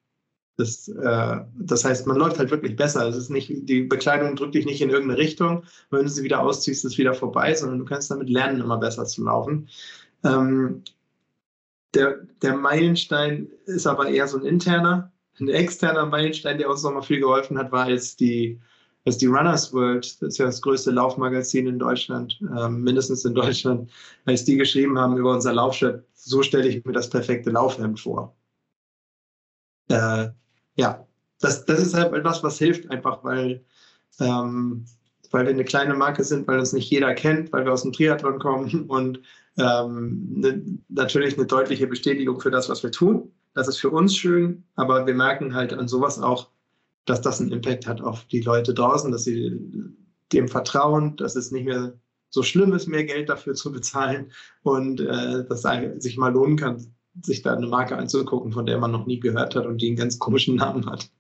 [0.61, 3.09] Das, äh, das heißt, man läuft halt wirklich besser.
[3.09, 5.65] Es ist nicht, die Bekleidung drückt dich nicht in irgendeine Richtung.
[5.91, 8.77] Wenn du sie wieder ausziehst, ist es wieder vorbei, sondern du kannst damit lernen, immer
[8.77, 9.69] besser zu laufen.
[10.23, 10.83] Ähm,
[11.95, 15.13] der, der Meilenstein ist aber eher so ein interner.
[15.41, 18.61] Ein externer Meilenstein, der uns nochmal viel geholfen hat, war jetzt die,
[19.07, 23.35] als die Runners World, das ist ja das größte Laufmagazin in Deutschland, äh, mindestens in
[23.35, 23.91] Deutschland,
[24.27, 28.37] als die geschrieben haben über unser Laufshirt, so stelle ich mir das perfekte Laufhemd vor.
[29.89, 30.29] Äh,
[30.81, 31.07] ja,
[31.41, 33.63] das, das ist halt etwas, was hilft, einfach weil,
[34.19, 34.87] ähm,
[35.31, 37.93] weil wir eine kleine Marke sind, weil uns nicht jeder kennt, weil wir aus dem
[37.93, 39.21] Triathlon kommen und
[39.59, 43.31] ähm, ne, natürlich eine deutliche Bestätigung für das, was wir tun.
[43.53, 46.49] Das ist für uns schön, aber wir merken halt an sowas auch,
[47.05, 49.59] dass das einen Impact hat auf die Leute draußen, dass sie
[50.33, 51.93] dem vertrauen, dass es nicht mehr
[52.31, 54.31] so schlimm ist, mehr Geld dafür zu bezahlen
[54.63, 56.87] und äh, dass es sich mal lohnen kann,
[57.23, 59.97] sich da eine Marke anzugucken, von der man noch nie gehört hat und die einen
[59.97, 61.11] ganz komischen Namen hat.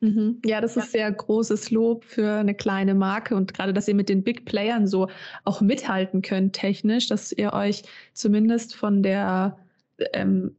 [0.00, 0.40] Mhm.
[0.46, 4.08] Ja, das ist sehr großes Lob für eine kleine Marke und gerade, dass ihr mit
[4.08, 5.08] den Big Playern so
[5.44, 7.82] auch mithalten könnt technisch, dass ihr euch
[8.14, 9.58] zumindest von der
[10.14, 10.56] ähm,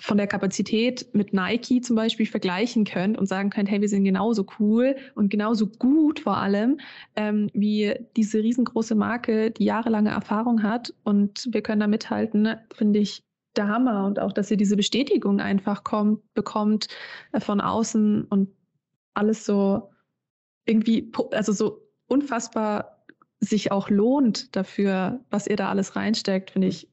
[0.00, 4.04] von der Kapazität mit Nike zum Beispiel vergleichen könnt und sagen könnt, hey, wir sind
[4.04, 6.80] genauso cool und genauso gut vor allem
[7.16, 13.00] ähm, wie diese riesengroße Marke, die jahrelange Erfahrung hat und wir können da mithalten, finde
[13.00, 13.22] ich
[13.56, 16.88] der Hammer und auch, dass ihr diese Bestätigung einfach kommt, bekommt
[17.32, 18.48] äh, von außen und
[19.14, 19.90] alles so
[20.66, 23.04] irgendwie, also so unfassbar
[23.40, 26.88] sich auch lohnt dafür, was ihr da alles reinsteckt, finde ich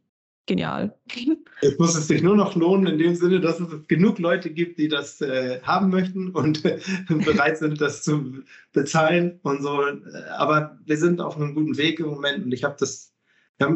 [0.47, 0.97] genial.
[1.62, 4.80] Jetzt muss es sich nur noch lohnen, in dem Sinne, dass es genug Leute gibt,
[4.80, 6.80] die das äh, haben möchten und äh,
[7.10, 9.84] bereit sind, das zu bezahlen und so.
[10.38, 13.14] Aber wir sind auf einem guten Weg im Moment und ich habe das,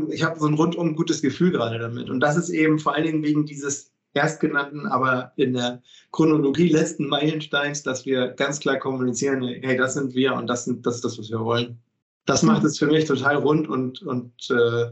[0.10, 2.10] ich habe so ein rundum gutes Gefühl gerade damit.
[2.10, 7.08] Und das ist eben vor allen Dingen wegen dieses erstgenannten, aber in der Chronologie letzten
[7.08, 11.06] Meilensteins, dass wir ganz klar kommunizieren, hey, das sind wir und das, sind, das ist
[11.06, 11.82] das, was wir wollen.
[12.26, 14.92] Das macht es für mich total rund und, und äh,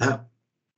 [0.00, 0.30] ja,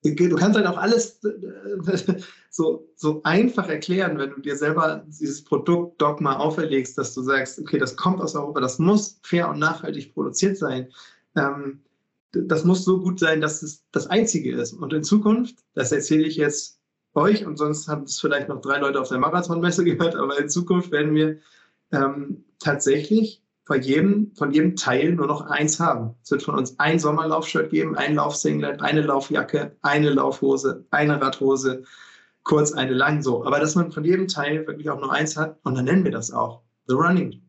[0.02, 2.20] du kannst halt auch alles äh,
[2.50, 7.78] so, so einfach erklären, wenn du dir selber dieses Produktdogma auferlegst, dass du sagst, okay,
[7.78, 10.88] das kommt aus Europa, das muss fair und nachhaltig produziert sein.
[11.36, 11.82] Ähm,
[12.32, 14.72] das muss so gut sein, dass es das Einzige ist.
[14.72, 16.80] Und in Zukunft, das erzähle ich jetzt
[17.14, 20.48] euch und sonst haben es vielleicht noch drei Leute auf der Marathonmesse gehört, aber in
[20.48, 21.38] Zukunft werden wir
[21.92, 26.14] ähm, tatsächlich von jedem, von jedem Teil nur noch eins haben.
[26.22, 31.82] Es wird von uns ein Sommerlaufshirt geben, ein Laufsinglet, eine Laufjacke, eine Laufhose, eine Radhose,
[32.44, 33.44] kurz eine lang so.
[33.44, 36.12] Aber dass man von jedem Teil wirklich auch nur eins hat und dann nennen wir
[36.12, 37.42] das auch The Running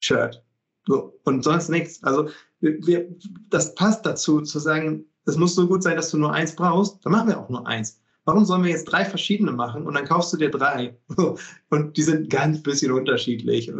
[0.00, 0.44] Shirt.
[0.86, 2.02] So, und sonst nichts.
[2.04, 2.28] Also
[2.60, 3.08] wir,
[3.50, 7.04] das passt dazu, zu sagen, es muss so gut sein, dass du nur eins brauchst,
[7.04, 8.00] dann machen wir auch nur eins.
[8.24, 10.98] Warum sollen wir jetzt drei verschiedene machen und dann kaufst du dir drei?
[11.70, 13.72] Und die sind ganz bisschen unterschiedlich.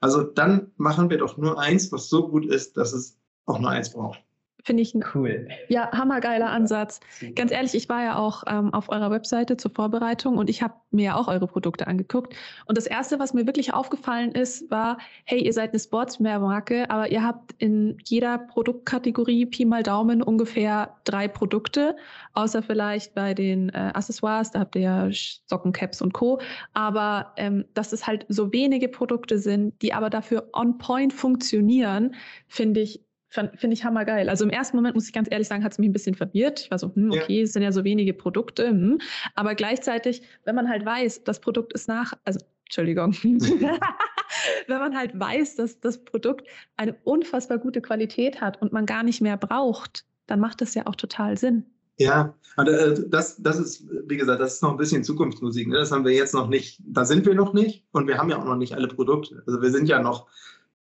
[0.00, 3.68] Also dann machen wir doch nur eins, was so gut ist, dass es auch nur
[3.68, 4.18] eins braucht.
[4.64, 5.48] Finde ich ein cool.
[5.68, 7.00] Ja, hammergeiler Ansatz.
[7.34, 10.74] Ganz ehrlich, ich war ja auch ähm, auf eurer Webseite zur Vorbereitung und ich habe
[10.92, 12.36] mir ja auch eure Produkte angeguckt.
[12.66, 17.10] Und das Erste, was mir wirklich aufgefallen ist, war, hey, ihr seid eine Sportswear-Marke, aber
[17.10, 21.96] ihr habt in jeder Produktkategorie Pi mal Daumen ungefähr drei Produkte,
[22.34, 25.08] außer vielleicht bei den äh, Accessoires, da habt ihr ja
[25.46, 26.40] Socken, Caps und Co.
[26.72, 32.14] Aber ähm, dass es halt so wenige Produkte sind, die aber dafür on point funktionieren,
[32.46, 33.00] finde ich
[33.32, 34.28] Finde ich hammergeil.
[34.28, 36.60] Also im ersten Moment, muss ich ganz ehrlich sagen, hat es mich ein bisschen verwirrt.
[36.60, 37.44] Ich war so, hm, okay, ja.
[37.44, 38.68] es sind ja so wenige Produkte.
[38.68, 38.98] Hm.
[39.34, 45.18] Aber gleichzeitig, wenn man halt weiß, das Produkt ist nach, also Entschuldigung, wenn man halt
[45.18, 50.04] weiß, dass das Produkt eine unfassbar gute Qualität hat und man gar nicht mehr braucht,
[50.26, 51.64] dann macht das ja auch total Sinn.
[51.98, 55.68] Ja, äh, das, das ist, wie gesagt, das ist noch ein bisschen Zukunftsmusik.
[55.68, 55.76] Ne?
[55.76, 58.38] Das haben wir jetzt noch nicht, da sind wir noch nicht und wir haben ja
[58.38, 59.42] auch noch nicht alle Produkte.
[59.46, 60.26] Also wir sind ja noch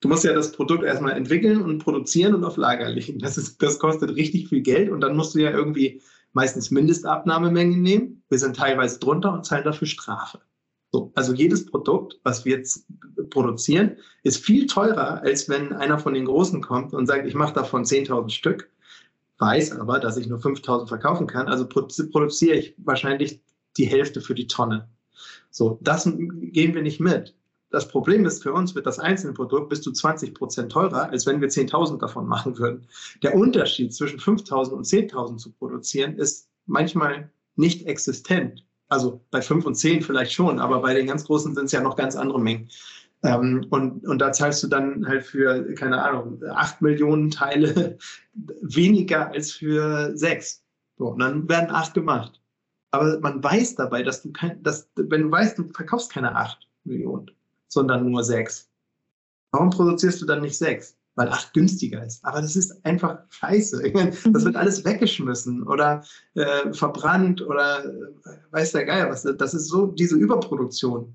[0.03, 3.19] du musst ja das Produkt erstmal entwickeln und produzieren und auf Lager legen.
[3.19, 6.03] Das, ist, das kostet richtig viel Geld und dann musst du ja irgendwie
[6.35, 8.23] meistens Mindestabnahmemengen nehmen.
[8.29, 10.41] Wir sind teilweise drunter und zahlen dafür Strafe.
[10.91, 12.87] So, also jedes Produkt, was wir jetzt
[13.31, 17.55] produzieren, ist viel teurer, als wenn einer von den Großen kommt und sagt, ich mache
[17.55, 18.71] davon 10.000 Stück,
[19.39, 21.49] weiß aber, dass ich nur 5.000 verkaufen kann.
[21.49, 23.41] Also produziere ich wahrscheinlich
[23.79, 24.89] die Hälfte für die Tonne.
[25.51, 27.35] So, das gehen wir nicht mit.
[27.73, 31.27] Das Problem ist, für uns wird das einzelne Produkt bis zu 20 Prozent teurer, als
[31.27, 32.87] wenn wir 10.000 davon machen würden.
[33.23, 38.67] Der Unterschied zwischen 5.000 und 10.000 zu produzieren ist manchmal nicht existent.
[38.89, 41.81] Also bei 5 und 10 vielleicht schon, aber bei den ganz großen sind es ja
[41.81, 42.69] noch ganz andere Mengen.
[43.23, 47.97] Ähm, und, und da zahlst du dann halt für, keine Ahnung, 8 Millionen Teile
[48.61, 50.63] weniger als für 6.
[50.99, 52.39] So, und dann werden 8 gemacht.
[52.91, 56.69] Aber man weiß dabei, dass du kein, dass, wenn du weißt, du verkaufst keine 8
[56.85, 57.31] Millionen,
[57.73, 58.69] sondern nur sechs.
[59.51, 60.99] Warum produzierst du dann nicht sechs?
[61.15, 62.25] Weil acht günstiger ist.
[62.25, 63.93] Aber das ist einfach scheiße.
[63.93, 66.05] Das wird alles weggeschmissen oder
[66.35, 67.93] äh, verbrannt oder äh,
[68.51, 69.23] weiß der Geier was.
[69.23, 71.15] Das ist so diese Überproduktion.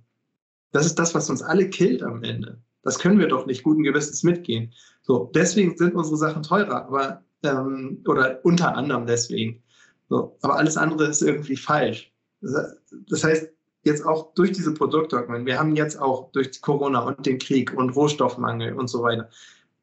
[0.72, 2.60] Das ist das, was uns alle killt am Ende.
[2.84, 4.74] Das können wir doch nicht guten Gewissens mitgehen.
[5.02, 9.64] So, deswegen sind unsere Sachen teurer, aber ähm, oder unter anderem deswegen.
[10.10, 12.14] So, aber alles andere ist irgendwie falsch.
[12.42, 13.50] Das heißt,
[13.88, 17.90] jetzt auch durch diese Produktdogmen, wir haben jetzt auch durch Corona und den Krieg und
[17.90, 19.30] Rohstoffmangel und so weiter,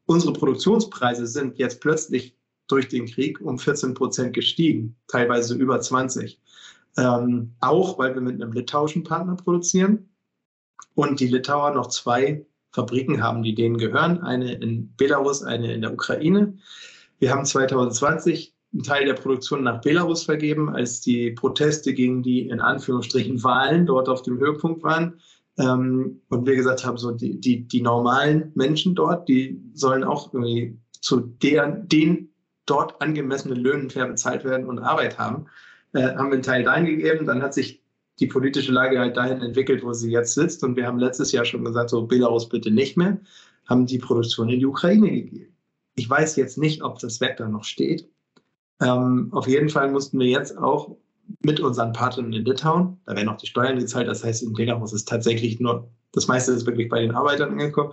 [0.06, 2.36] unsere Produktionspreise sind jetzt plötzlich
[2.68, 6.40] durch den Krieg um 14 Prozent gestiegen, teilweise über 20.
[6.96, 10.08] Ähm, auch weil wir mit einem litauischen Partner produzieren
[10.94, 15.80] und die Litauer noch zwei Fabriken haben, die denen gehören, eine in Belarus, eine in
[15.80, 16.56] der Ukraine.
[17.18, 22.48] Wir haben 2020 einen Teil der Produktion nach Belarus vergeben, als die Proteste gegen die
[22.48, 25.20] in Anführungsstrichen Wahlen dort auf dem Höhepunkt waren.
[25.58, 30.34] Ähm, und wir gesagt haben, so die, die, die normalen Menschen dort, die sollen auch
[30.34, 32.30] irgendwie zu der, den
[32.66, 35.46] dort angemessenen Löhnen fair bezahlt werden und Arbeit haben.
[35.92, 37.26] Äh, haben wir einen Teil reingegeben.
[37.26, 37.80] Dann hat sich
[38.18, 40.64] die politische Lage halt dahin entwickelt, wo sie jetzt sitzt.
[40.64, 43.20] Und wir haben letztes Jahr schon gesagt, so Belarus bitte nicht mehr,
[43.68, 45.54] haben die Produktion in die Ukraine gegeben.
[45.94, 48.08] Ich weiß jetzt nicht, ob das Wetter noch steht.
[48.80, 50.96] Ähm, auf jeden Fall mussten wir jetzt auch
[51.44, 54.92] mit unseren Partnern in Litauen, da werden auch die Steuern gezahlt, das heißt, in Belarus
[54.92, 57.92] ist tatsächlich nur, das meiste ist wirklich bei den Arbeitern angekommen.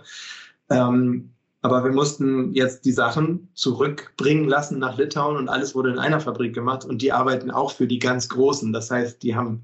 [0.70, 1.30] Ähm,
[1.62, 6.20] aber wir mussten jetzt die Sachen zurückbringen lassen nach Litauen und alles wurde in einer
[6.20, 8.72] Fabrik gemacht und die arbeiten auch für die ganz Großen.
[8.72, 9.62] Das heißt, die haben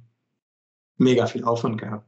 [0.97, 2.07] mega viel Aufwand gehabt.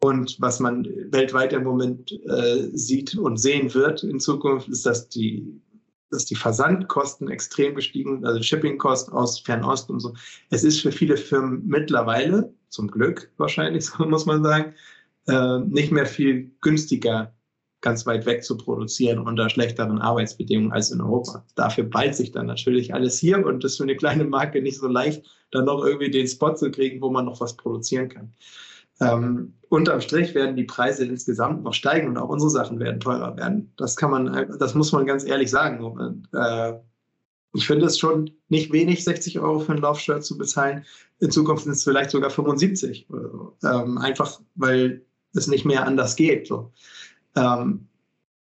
[0.00, 5.08] Und was man weltweit im Moment äh, sieht und sehen wird in Zukunft, ist, dass
[5.08, 5.60] die,
[6.10, 10.14] dass die Versandkosten extrem gestiegen, also Shippingkosten aus Fernost und so.
[10.50, 14.74] Es ist für viele Firmen mittlerweile, zum Glück wahrscheinlich, so muss man sagen,
[15.26, 17.32] äh, nicht mehr viel günstiger,
[17.80, 21.44] ganz weit weg zu produzieren unter schlechteren Arbeitsbedingungen als in Europa.
[21.54, 24.78] Dafür ballt sich dann natürlich alles hier und das ist für eine kleine Marke nicht
[24.78, 28.32] so leicht, dann noch irgendwie den Spot zu kriegen, wo man noch was produzieren kann.
[29.00, 33.36] Ähm, unterm Strich werden die Preise insgesamt noch steigen und auch unsere Sachen werden teurer
[33.36, 33.72] werden.
[33.76, 35.84] Das kann man, das muss man ganz ehrlich sagen.
[35.84, 36.74] Und, äh,
[37.54, 40.84] ich finde es schon nicht wenig, 60 Euro für ein Laufshirt zu bezahlen.
[41.20, 43.06] In Zukunft sind es vielleicht sogar 75.
[43.08, 43.56] So.
[43.64, 45.02] Ähm, einfach weil
[45.34, 46.46] es nicht mehr anders geht.
[46.46, 46.72] So.
[47.36, 47.88] Ähm,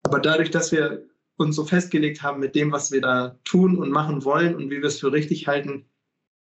[0.04, 1.06] aber dadurch, dass wir
[1.38, 4.82] uns so festgelegt haben mit dem, was wir da tun und machen wollen und wie
[4.82, 5.86] wir es für richtig halten,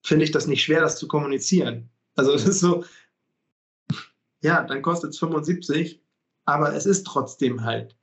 [0.03, 1.89] finde ich das nicht schwer, das zu kommunizieren.
[2.15, 2.83] Also es ist so,
[4.43, 6.01] ja, dann kostet es 75,
[6.45, 7.95] aber es ist trotzdem halt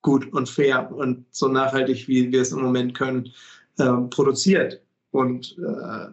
[0.00, 3.32] gut und fair und so nachhaltig, wie wir es im Moment können,
[3.78, 4.80] äh, produziert.
[5.10, 6.12] Und äh,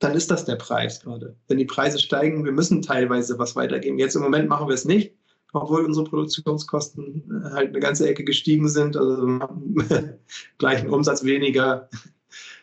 [0.00, 1.36] dann ist das der Preis gerade.
[1.48, 3.98] Wenn die Preise steigen, wir müssen teilweise was weitergeben.
[3.98, 5.14] Jetzt im Moment machen wir es nicht,
[5.52, 8.96] obwohl unsere Produktionskosten äh, halt eine ganze Ecke gestiegen sind.
[8.96, 9.26] Also
[10.58, 11.88] gleichen Umsatz weniger,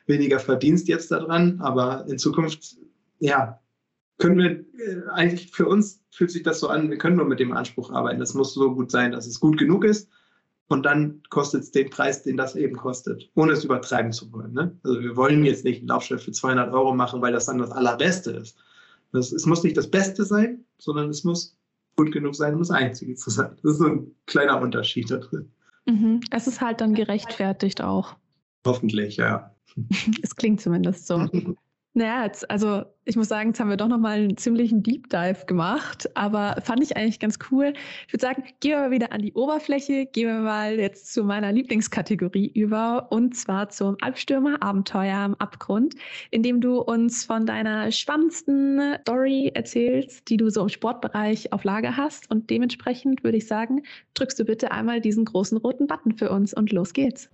[0.06, 1.60] weniger Verdienst jetzt daran.
[1.62, 2.78] Aber in Zukunft,
[3.20, 3.60] ja,
[4.18, 7.40] können wir äh, eigentlich für uns fühlt sich das so an, wir können nur mit
[7.40, 8.20] dem Anspruch arbeiten.
[8.20, 10.10] Das muss so gut sein, dass es gut genug ist.
[10.70, 14.54] Und dann kostet es den Preis, den das eben kostet, ohne es übertreiben zu wollen.
[14.54, 14.78] Ne?
[14.84, 17.72] Also wir wollen jetzt nicht ein Laufschiff für 200 Euro machen, weil das dann das
[17.72, 18.58] Allerbeste ist.
[19.14, 21.56] Das, es muss nicht das Beste sein, sondern es muss
[21.96, 23.52] gut genug sein, um das Einzige zu sein.
[23.64, 25.50] Das ist so ein kleiner Unterschied da drin.
[25.86, 26.20] Mhm.
[26.32, 28.16] Es ist halt dann gerechtfertigt auch.
[28.66, 29.56] Hoffentlich, ja.
[30.22, 31.28] es klingt zumindest so.
[31.98, 35.48] Naja, jetzt, also ich muss sagen, jetzt haben wir doch nochmal einen ziemlichen Deep Dive
[35.48, 37.74] gemacht, aber fand ich eigentlich ganz cool.
[38.06, 41.24] Ich würde sagen, gehen wir mal wieder an die Oberfläche, gehen wir mal jetzt zu
[41.24, 45.96] meiner Lieblingskategorie über und zwar zum Albstürmer Abenteuer am Abgrund,
[46.30, 51.64] in dem du uns von deiner spannendsten Story erzählst, die du so im Sportbereich auf
[51.64, 53.82] Lager hast und dementsprechend würde ich sagen,
[54.14, 57.28] drückst du bitte einmal diesen großen roten Button für uns und los geht's.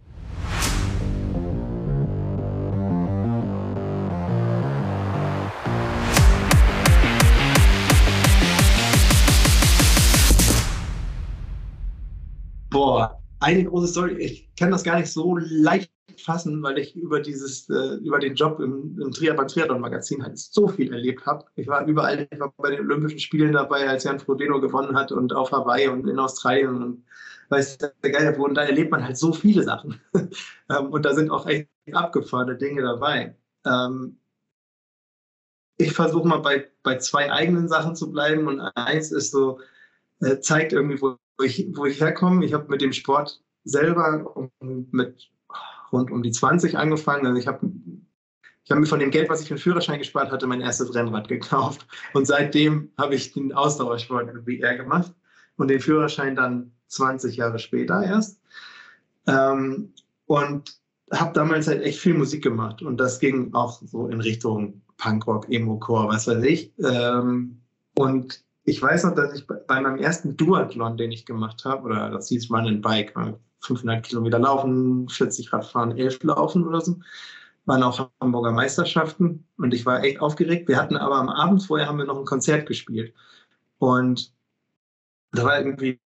[12.73, 14.15] Boah, eine große Story.
[14.15, 18.33] Ich kann das gar nicht so leicht fassen, weil ich über dieses, äh, über den
[18.33, 21.45] Job im, im Triathlon, beim Triathlon-Magazin halt so viel erlebt habe.
[21.53, 25.11] Ich war überall, ich war bei den Olympischen Spielen dabei, als Jan Frodeno gewonnen hat
[25.11, 27.05] und auf Hawaii und in Australien und
[27.49, 28.45] weiß der Geier wo.
[28.45, 30.01] Und da erlebt man halt so viele Sachen.
[30.15, 33.37] ähm, und da sind auch echt abgefahrene Dinge dabei.
[33.67, 34.17] Ähm,
[35.77, 39.59] ich versuche mal bei, bei zwei eigenen Sachen zu bleiben und eins ist so,
[40.21, 42.45] äh, zeigt irgendwie, wo wo ich, wo ich herkomme.
[42.45, 45.31] Ich habe mit dem Sport selber mit
[45.91, 47.25] rund um die 20 angefangen.
[47.25, 47.71] Also ich habe
[48.65, 50.95] ich habe mir von dem Geld, was ich für den Führerschein gespart hatte, mein erstes
[50.95, 51.85] Rennrad gekauft.
[52.13, 55.13] Und seitdem habe ich den Ausdauersport irgendwie eher gemacht
[55.57, 58.39] und den Führerschein dann 20 Jahre später erst.
[59.27, 59.93] Ähm,
[60.27, 60.77] und
[61.11, 62.81] habe damals halt echt viel Musik gemacht.
[62.81, 66.73] Und das ging auch so in Richtung Punkrock, Emo-Core, was weiß ich.
[66.79, 67.59] Ähm,
[67.95, 72.09] und ich weiß noch, dass ich bei meinem ersten Duathlon, den ich gemacht habe, oder
[72.09, 73.13] das hieß Run and Bike,
[73.59, 76.99] 500 Kilometer laufen, 40 Radfahren, 11 laufen oder so,
[77.65, 79.45] waren auch Hamburger Meisterschaften.
[79.57, 80.67] Und ich war echt aufgeregt.
[80.67, 83.13] Wir hatten aber am Abend vorher haben wir noch ein Konzert gespielt.
[83.79, 84.33] Und
[85.31, 85.99] da war irgendwie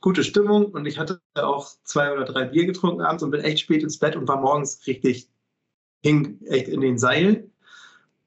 [0.00, 0.66] gute Stimmung.
[0.66, 3.98] Und ich hatte auch zwei oder drei Bier getrunken abends und bin echt spät ins
[3.98, 5.28] Bett und war morgens richtig
[6.02, 7.52] hing echt in den Seilen.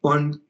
[0.02, 0.42] Und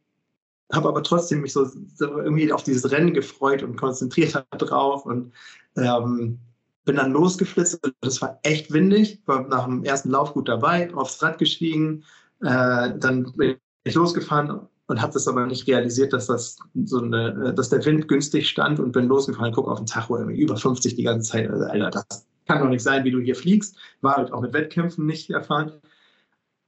[0.74, 5.34] habe aber trotzdem mich so, so, irgendwie auf dieses Rennen gefreut und konzentriert drauf und
[5.78, 6.40] ähm,
[6.86, 7.80] bin dann losgeflitzt.
[8.02, 12.04] Das war echt windig, war nach dem ersten Lauf gut dabei, aufs Rad gestiegen,
[12.42, 17.54] äh, dann bin ich losgefahren und habe das aber nicht realisiert, dass das so eine,
[17.54, 20.96] dass der Wind günstig stand und bin losgefahren, guck auf den Tacho, irgendwie über 50
[20.96, 21.50] die ganze Zeit.
[21.50, 23.78] Also, Alter, das kann doch nicht sein, wie du hier fliegst.
[24.02, 25.74] War halt auch mit Wettkämpfen nicht erfahren.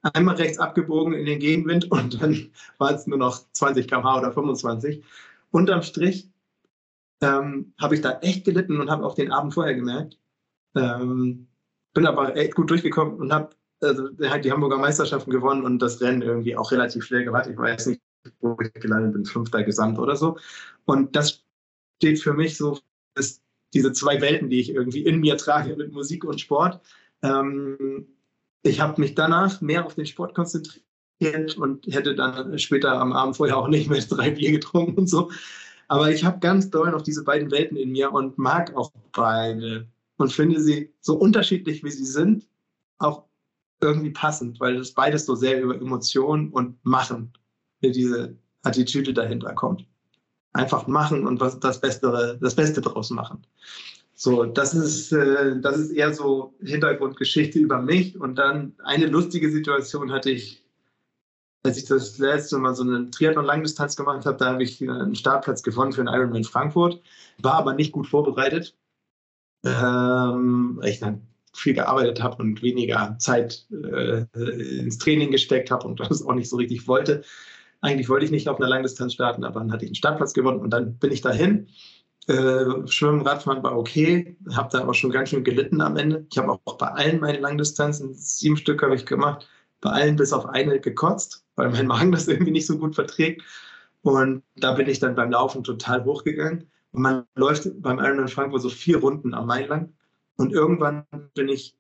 [0.02, 4.32] Einmal rechts abgebogen in den Gegenwind und dann war es nur noch 20 km/h oder
[4.32, 5.04] 25.
[5.52, 6.30] Unterm Strich
[7.22, 10.18] ähm, habe ich da echt gelitten und habe auch den Abend vorher gemerkt.
[10.76, 11.48] Ähm,
[11.94, 13.50] bin aber echt gut durchgekommen und habe
[13.82, 17.48] also, die Hamburger Meisterschaften gewonnen und das Rennen irgendwie auch relativ schnell gemacht.
[17.50, 18.02] Ich weiß nicht,
[18.42, 20.38] wo ich gelandet bin, fünfter Gesamt oder so.
[20.86, 21.44] Und das
[21.98, 22.80] steht für mich so,
[23.16, 23.42] ist
[23.74, 26.82] diese zwei Welten, die ich irgendwie in mir trage mit Musik und Sport.
[27.22, 28.08] Ähm,
[28.64, 33.38] ich habe mich danach mehr auf den Sport konzentriert und hätte dann später am Abend
[33.38, 35.32] vorher auch nicht mehr drei Bier getrunken und so.
[35.88, 39.88] Aber ich habe ganz doll noch diese beiden Welten in mir und mag auch beide
[40.18, 42.48] und finde sie so unterschiedlich, wie sie sind,
[43.00, 43.24] auch
[43.82, 47.34] irgendwie passend, weil das beides so sehr über Emotionen und Machen,
[47.80, 49.86] wie diese Attitüde dahinter kommt.
[50.54, 53.46] Einfach machen und was das Beste, das Beste draus machen.
[54.22, 58.20] So, das ist, äh, das ist eher so Hintergrundgeschichte über mich.
[58.20, 60.62] Und dann eine lustige Situation hatte ich,
[61.64, 65.64] als ich das letzte Mal so eine Triathlon-Langdistanz gemacht habe, da habe ich einen Startplatz
[65.64, 67.02] gewonnen für einen Ironman Frankfurt,
[67.42, 68.76] war aber nicht gut vorbereitet,
[69.64, 74.26] ähm, weil ich dann viel gearbeitet habe und weniger Zeit äh,
[74.80, 77.24] ins Training gesteckt habe und das auch nicht so richtig wollte.
[77.80, 80.60] Eigentlich wollte ich nicht auf einer Langdistanz starten, aber dann hatte ich einen Startplatz gewonnen
[80.60, 81.70] und dann bin ich dahin
[82.28, 86.26] äh, Schwimmen, Radfahren war okay, habe da aber schon ganz schön gelitten am Ende.
[86.32, 89.48] Ich habe auch bei allen meinen Langdistanzen, sieben Stück habe ich gemacht,
[89.82, 93.44] bei allen bis auf eine gekotzt, weil mein Magen das irgendwie nicht so gut verträgt.
[94.02, 96.70] Und da bin ich dann beim Laufen total hochgegangen.
[96.92, 99.94] Und man läuft beim Ironman Frankfurt so vier Runden am Main lang.
[100.38, 101.78] Und irgendwann bin ich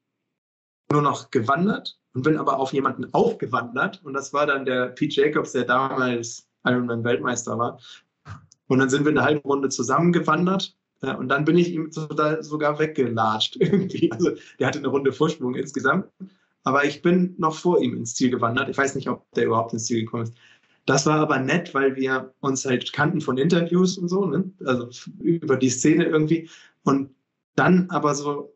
[0.91, 4.01] nur noch gewandert und bin aber auf jemanden aufgewandert.
[4.03, 7.79] Und das war dann der Pete Jacobs, der damals Ironman Weltmeister war.
[8.69, 10.77] Und dann sind wir eine halbe Runde zusammengewandert.
[11.01, 14.11] Äh, und dann bin ich ihm sogar weggelatscht irgendwie.
[14.11, 16.05] Also der hatte eine Runde Vorsprung insgesamt.
[16.63, 18.69] Aber ich bin noch vor ihm ins Ziel gewandert.
[18.69, 20.33] Ich weiß nicht, ob der überhaupt ins Ziel gekommen ist.
[20.85, 24.51] Das war aber nett, weil wir uns halt kannten von Interviews und so, ne?
[24.65, 24.89] also
[25.19, 26.49] über die Szene irgendwie.
[26.83, 27.11] Und
[27.55, 28.55] dann aber so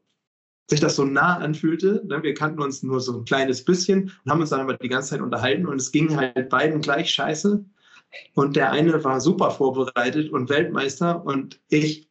[0.70, 2.03] sich das so nah anfühlte.
[2.07, 2.24] Ne?
[2.24, 5.09] Wir kannten uns nur so ein kleines bisschen und haben uns dann aber die ganze
[5.09, 7.64] Zeit unterhalten und es ging halt beiden gleich scheiße.
[8.36, 12.09] Und der eine war super vorbereitet und Weltmeister und ich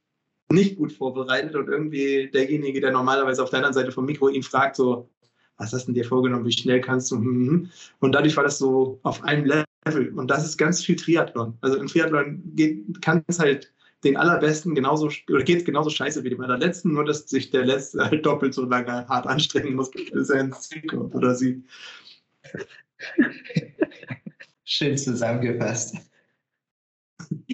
[0.51, 4.43] nicht gut vorbereitet und irgendwie derjenige, der normalerweise auf der anderen Seite vom Mikro ihn
[4.43, 5.09] fragt, so,
[5.57, 7.17] was hast du dir vorgenommen, wie schnell kannst du?
[7.17, 7.71] Mhm.
[8.01, 10.13] Und dadurch war das so auf einem Level.
[10.15, 11.57] Und das ist ganz viel Triathlon.
[11.61, 12.43] Also im Triathlon
[13.01, 13.73] kann es halt
[14.05, 17.65] den allerbesten genauso oder geht es genauso scheiße wie dem allerletzten, nur dass sich der
[17.65, 21.63] letzte halt doppelt so lange hart anstrengen muss, bis er ins Ziel kommt oder sie.
[24.65, 25.97] Schön zusammengefasst.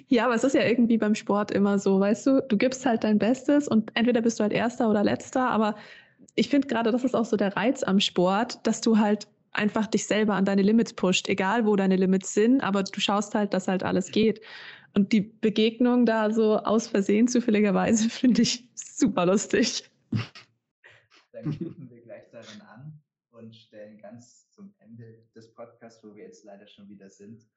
[0.07, 3.03] Ja, aber es ist ja irgendwie beim Sport immer so, weißt du, du gibst halt
[3.03, 5.75] dein Bestes und entweder bist du halt Erster oder Letzter, aber
[6.35, 9.87] ich finde gerade, das ist auch so der Reiz am Sport, dass du halt einfach
[9.87, 13.53] dich selber an deine Limits pusht, egal wo deine Limits sind, aber du schaust halt,
[13.53, 14.41] dass halt alles geht.
[14.95, 19.89] Und die Begegnung da so aus Versehen zufälligerweise finde ich super lustig.
[21.31, 23.01] Dann knüpfen wir gleich daran an
[23.31, 27.47] und stellen ganz zum Ende des Podcasts, wo wir jetzt leider schon wieder sind,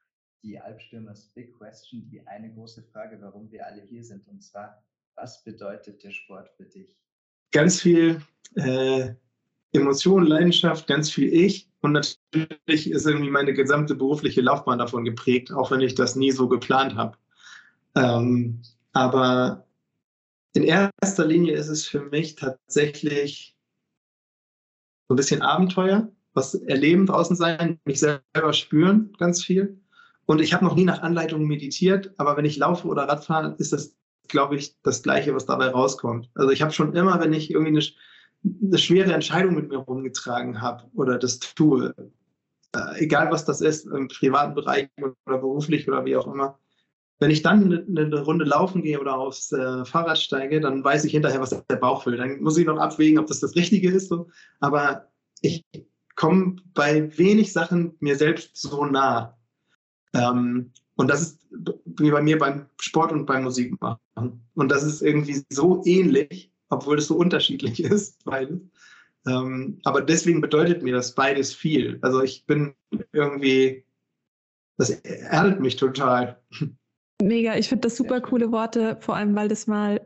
[0.45, 4.29] die Albstürmers Big Question, die eine große Frage, warum wir alle hier sind.
[4.29, 4.85] Und zwar,
[5.17, 6.97] was bedeutet der Sport für dich?
[7.51, 8.23] Ganz viel
[8.55, 9.15] äh,
[9.73, 11.69] Emotion, Leidenschaft, ganz viel Ich.
[11.81, 16.31] Und natürlich ist irgendwie meine gesamte berufliche Laufbahn davon geprägt, auch wenn ich das nie
[16.31, 17.19] so geplant habe.
[17.97, 19.67] Ähm, aber
[20.53, 23.57] in erster Linie ist es für mich tatsächlich
[25.09, 29.81] so ein bisschen Abenteuer, was erleben draußen sein, mich selber spüren, ganz viel.
[30.27, 33.55] Und ich habe noch nie nach Anleitungen meditiert, aber wenn ich laufe oder Rad fahre,
[33.59, 33.97] ist das,
[34.29, 36.31] glaube ich, das Gleiche, was dabei rauskommt.
[36.35, 40.61] Also ich habe schon immer, wenn ich irgendwie eine, eine schwere Entscheidung mit mir rumgetragen
[40.61, 41.95] habe oder das tue,
[42.75, 46.59] äh, egal was das ist, im privaten Bereich oder beruflich oder wie auch immer,
[47.19, 51.05] wenn ich dann eine, eine Runde laufen gehe oder aufs äh, Fahrrad steige, dann weiß
[51.05, 52.17] ich hinterher, was der Bauch will.
[52.17, 54.09] Dann muss ich noch abwägen, ob das das Richtige ist.
[54.09, 54.29] So.
[54.59, 55.07] Aber
[55.41, 55.65] ich
[56.17, 59.37] komme bei wenig Sachen mir selbst so nah.
[60.15, 61.47] Ähm, und das ist
[61.85, 63.99] wie bei mir beim Sport und beim Musikmachen.
[64.55, 68.61] Und das ist irgendwie so ähnlich, obwohl es so unterschiedlich ist, beides.
[69.27, 71.99] Ähm, aber deswegen bedeutet mir das beides viel.
[72.03, 72.75] Also ich bin
[73.13, 73.85] irgendwie,
[74.79, 76.41] das erdet mich total.
[77.23, 80.01] Mega, ich finde das super coole Worte, vor allem weil das mal,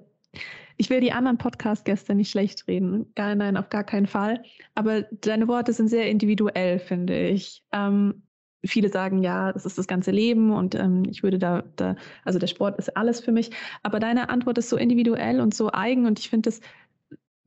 [0.77, 4.43] ich will die anderen Podcast-Gäste nicht schlecht reden, gar nein, auf gar keinen Fall.
[4.75, 7.63] Aber deine Worte sind sehr individuell, finde ich.
[7.73, 8.23] Ähm,
[8.65, 12.39] viele sagen, ja, das ist das ganze Leben und ähm, ich würde da, da, also
[12.39, 13.51] der Sport ist alles für mich.
[13.83, 16.61] Aber deine Antwort ist so individuell und so eigen und ich finde das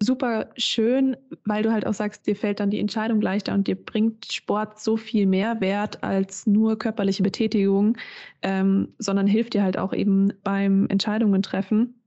[0.01, 3.75] super schön, weil du halt auch sagst, dir fällt dann die Entscheidung leichter und dir
[3.75, 7.97] bringt Sport so viel mehr Wert als nur körperliche Betätigung,
[8.41, 11.98] ähm, sondern hilft dir halt auch eben beim Entscheidungen treffen.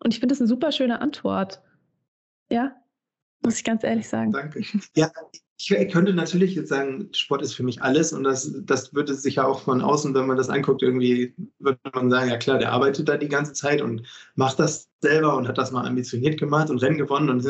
[0.00, 1.62] Und ich finde das eine super schöne Antwort.
[2.50, 2.76] Ja,
[3.42, 4.32] muss ich ganz ehrlich sagen.
[4.32, 4.62] Danke.
[4.96, 5.10] Ja,
[5.60, 9.36] ich könnte natürlich jetzt sagen, Sport ist für mich alles und das, das würde sich
[9.36, 12.70] ja auch von außen, wenn man das anguckt, irgendwie würde man sagen, ja klar, der
[12.70, 14.02] arbeitet da die ganze Zeit und
[14.36, 17.44] macht das selber und hat das mal ambitioniert gemacht und Rennen gewonnen und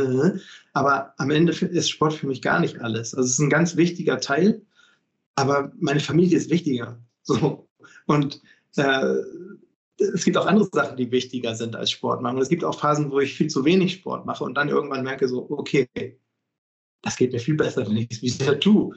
[0.72, 3.14] aber am Ende ist Sport für mich gar nicht alles.
[3.14, 4.62] Also es ist ein ganz wichtiger Teil,
[5.34, 6.98] aber meine Familie ist wichtiger.
[7.22, 7.68] So.
[8.06, 8.40] Und
[8.76, 9.16] äh,
[9.98, 12.36] es gibt auch andere Sachen, die wichtiger sind als Sport machen.
[12.36, 15.04] Und es gibt auch Phasen, wo ich viel zu wenig Sport mache und dann irgendwann
[15.04, 15.88] merke so, okay,
[17.02, 18.94] das geht mir viel besser, wenn ich es wieder tue.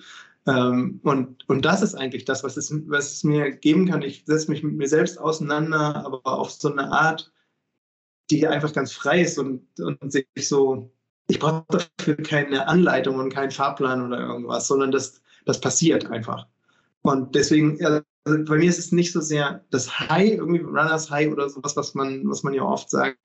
[0.47, 4.01] Ähm, und, und das ist eigentlich das, was es, was es mir geben kann.
[4.01, 7.31] Ich setze mich mit mir selbst auseinander, aber auf so eine Art,
[8.29, 10.91] die einfach ganz frei ist und, und sich so,
[11.27, 16.47] ich brauche dafür keine Anleitung und keinen Fahrplan oder irgendwas, sondern das, das passiert einfach.
[17.01, 17.79] Und deswegen,
[18.23, 21.95] bei mir ist es nicht so sehr das High, irgendwie Runners High oder sowas, was
[21.95, 23.17] man, was man ja oft sagt,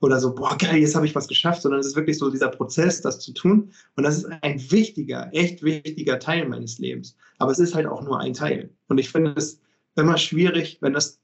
[0.00, 2.48] oder so, boah, geil, jetzt habe ich was geschafft, sondern es ist wirklich so dieser
[2.48, 3.72] Prozess, das zu tun.
[3.96, 7.16] Und das ist ein wichtiger, echt wichtiger Teil meines Lebens.
[7.38, 8.70] Aber es ist halt auch nur ein Teil.
[8.88, 9.60] Und ich finde es
[9.96, 11.20] immer schwierig, wenn das,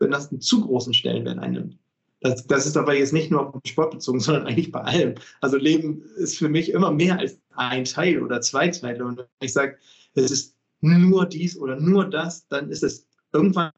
[0.00, 1.78] wenn das einen zu großen Stellenwert einnimmt.
[2.22, 5.14] Das, das ist aber jetzt nicht nur auf den Sport bezogen, sondern eigentlich bei allem.
[5.40, 9.04] Also Leben ist für mich immer mehr als ein Teil oder zwei Teile.
[9.04, 9.78] Und ich sage,
[10.14, 13.72] es ist nur dies oder nur das, dann ist es irgendwann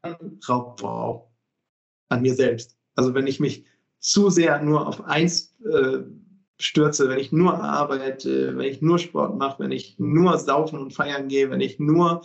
[0.47, 1.31] Raubbau
[2.09, 2.77] an mir selbst.
[2.95, 3.65] Also wenn ich mich
[3.99, 5.99] zu sehr nur auf eins äh,
[6.57, 10.93] stürze, wenn ich nur arbeite, wenn ich nur Sport mache, wenn ich nur saufen und
[10.93, 12.21] feiern gehe, wenn ich nur,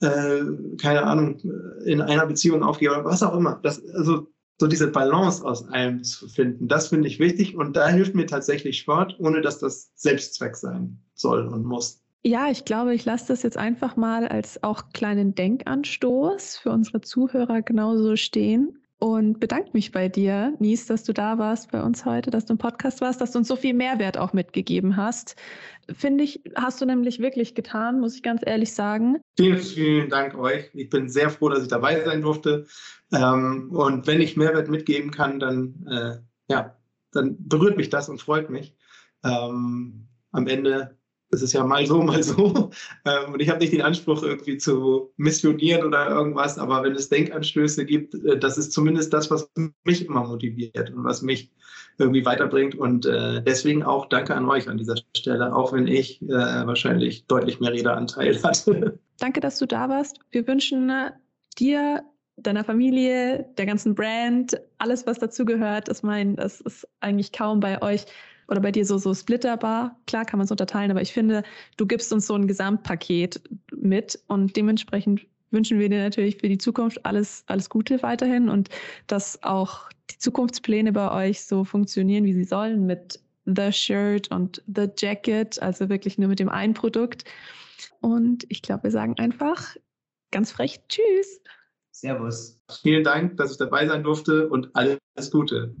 [0.00, 0.42] äh,
[0.80, 1.38] keine Ahnung,
[1.84, 3.60] in einer Beziehung aufgehe oder was auch immer.
[3.62, 4.28] Das, also
[4.60, 8.26] so diese Balance aus allem zu finden, das finde ich wichtig und da hilft mir
[8.26, 12.03] tatsächlich Sport, ohne dass das Selbstzweck sein soll und muss.
[12.26, 17.02] Ja, ich glaube, ich lasse das jetzt einfach mal als auch kleinen Denkanstoß für unsere
[17.02, 22.06] Zuhörer genauso stehen und bedanke mich bei dir, Nies, dass du da warst bei uns
[22.06, 25.36] heute, dass du im Podcast warst, dass du uns so viel Mehrwert auch mitgegeben hast.
[25.94, 29.20] Finde ich, hast du nämlich wirklich getan, muss ich ganz ehrlich sagen.
[29.36, 30.70] Vielen, vielen Dank euch.
[30.72, 32.64] Ich bin sehr froh, dass ich dabei sein durfte.
[33.12, 36.16] Ähm, und wenn ich Mehrwert mitgeben kann, dann, äh,
[36.48, 36.74] ja,
[37.12, 38.74] dann berührt mich das und freut mich.
[39.22, 40.96] Ähm, am Ende
[41.34, 42.70] es ist ja mal so, mal so.
[43.04, 47.08] Ähm, und ich habe nicht den Anspruch, irgendwie zu missionieren oder irgendwas, aber wenn es
[47.08, 49.50] Denkanstöße gibt, äh, das ist zumindest das, was
[49.84, 51.50] mich immer motiviert und was mich
[51.98, 52.74] irgendwie weiterbringt.
[52.74, 57.26] Und äh, deswegen auch danke an euch an dieser Stelle, auch wenn ich äh, wahrscheinlich
[57.26, 58.98] deutlich mehr Redeanteil hatte.
[59.18, 60.18] Danke, dass du da warst.
[60.30, 60.90] Wir wünschen
[61.58, 62.02] dir
[62.36, 65.88] deiner Familie, der ganzen Brand, alles, was dazugehört.
[65.88, 68.06] Ich meine, das ist eigentlich kaum bei euch
[68.48, 69.98] oder bei dir so, so splitterbar.
[70.06, 71.42] Klar kann man es unterteilen, aber ich finde,
[71.76, 73.40] du gibst uns so ein Gesamtpaket
[73.74, 78.68] mit und dementsprechend wünschen wir dir natürlich für die Zukunft alles, alles Gute weiterhin und
[79.06, 84.62] dass auch die Zukunftspläne bei euch so funktionieren, wie sie sollen mit The Shirt und
[84.66, 87.24] The Jacket, also wirklich nur mit dem einen Produkt.
[88.00, 89.76] Und ich glaube, wir sagen einfach
[90.30, 91.40] ganz frech Tschüss.
[91.92, 92.58] Servus.
[92.82, 94.98] Vielen Dank, dass ich dabei sein durfte und alles
[95.30, 95.74] Gute.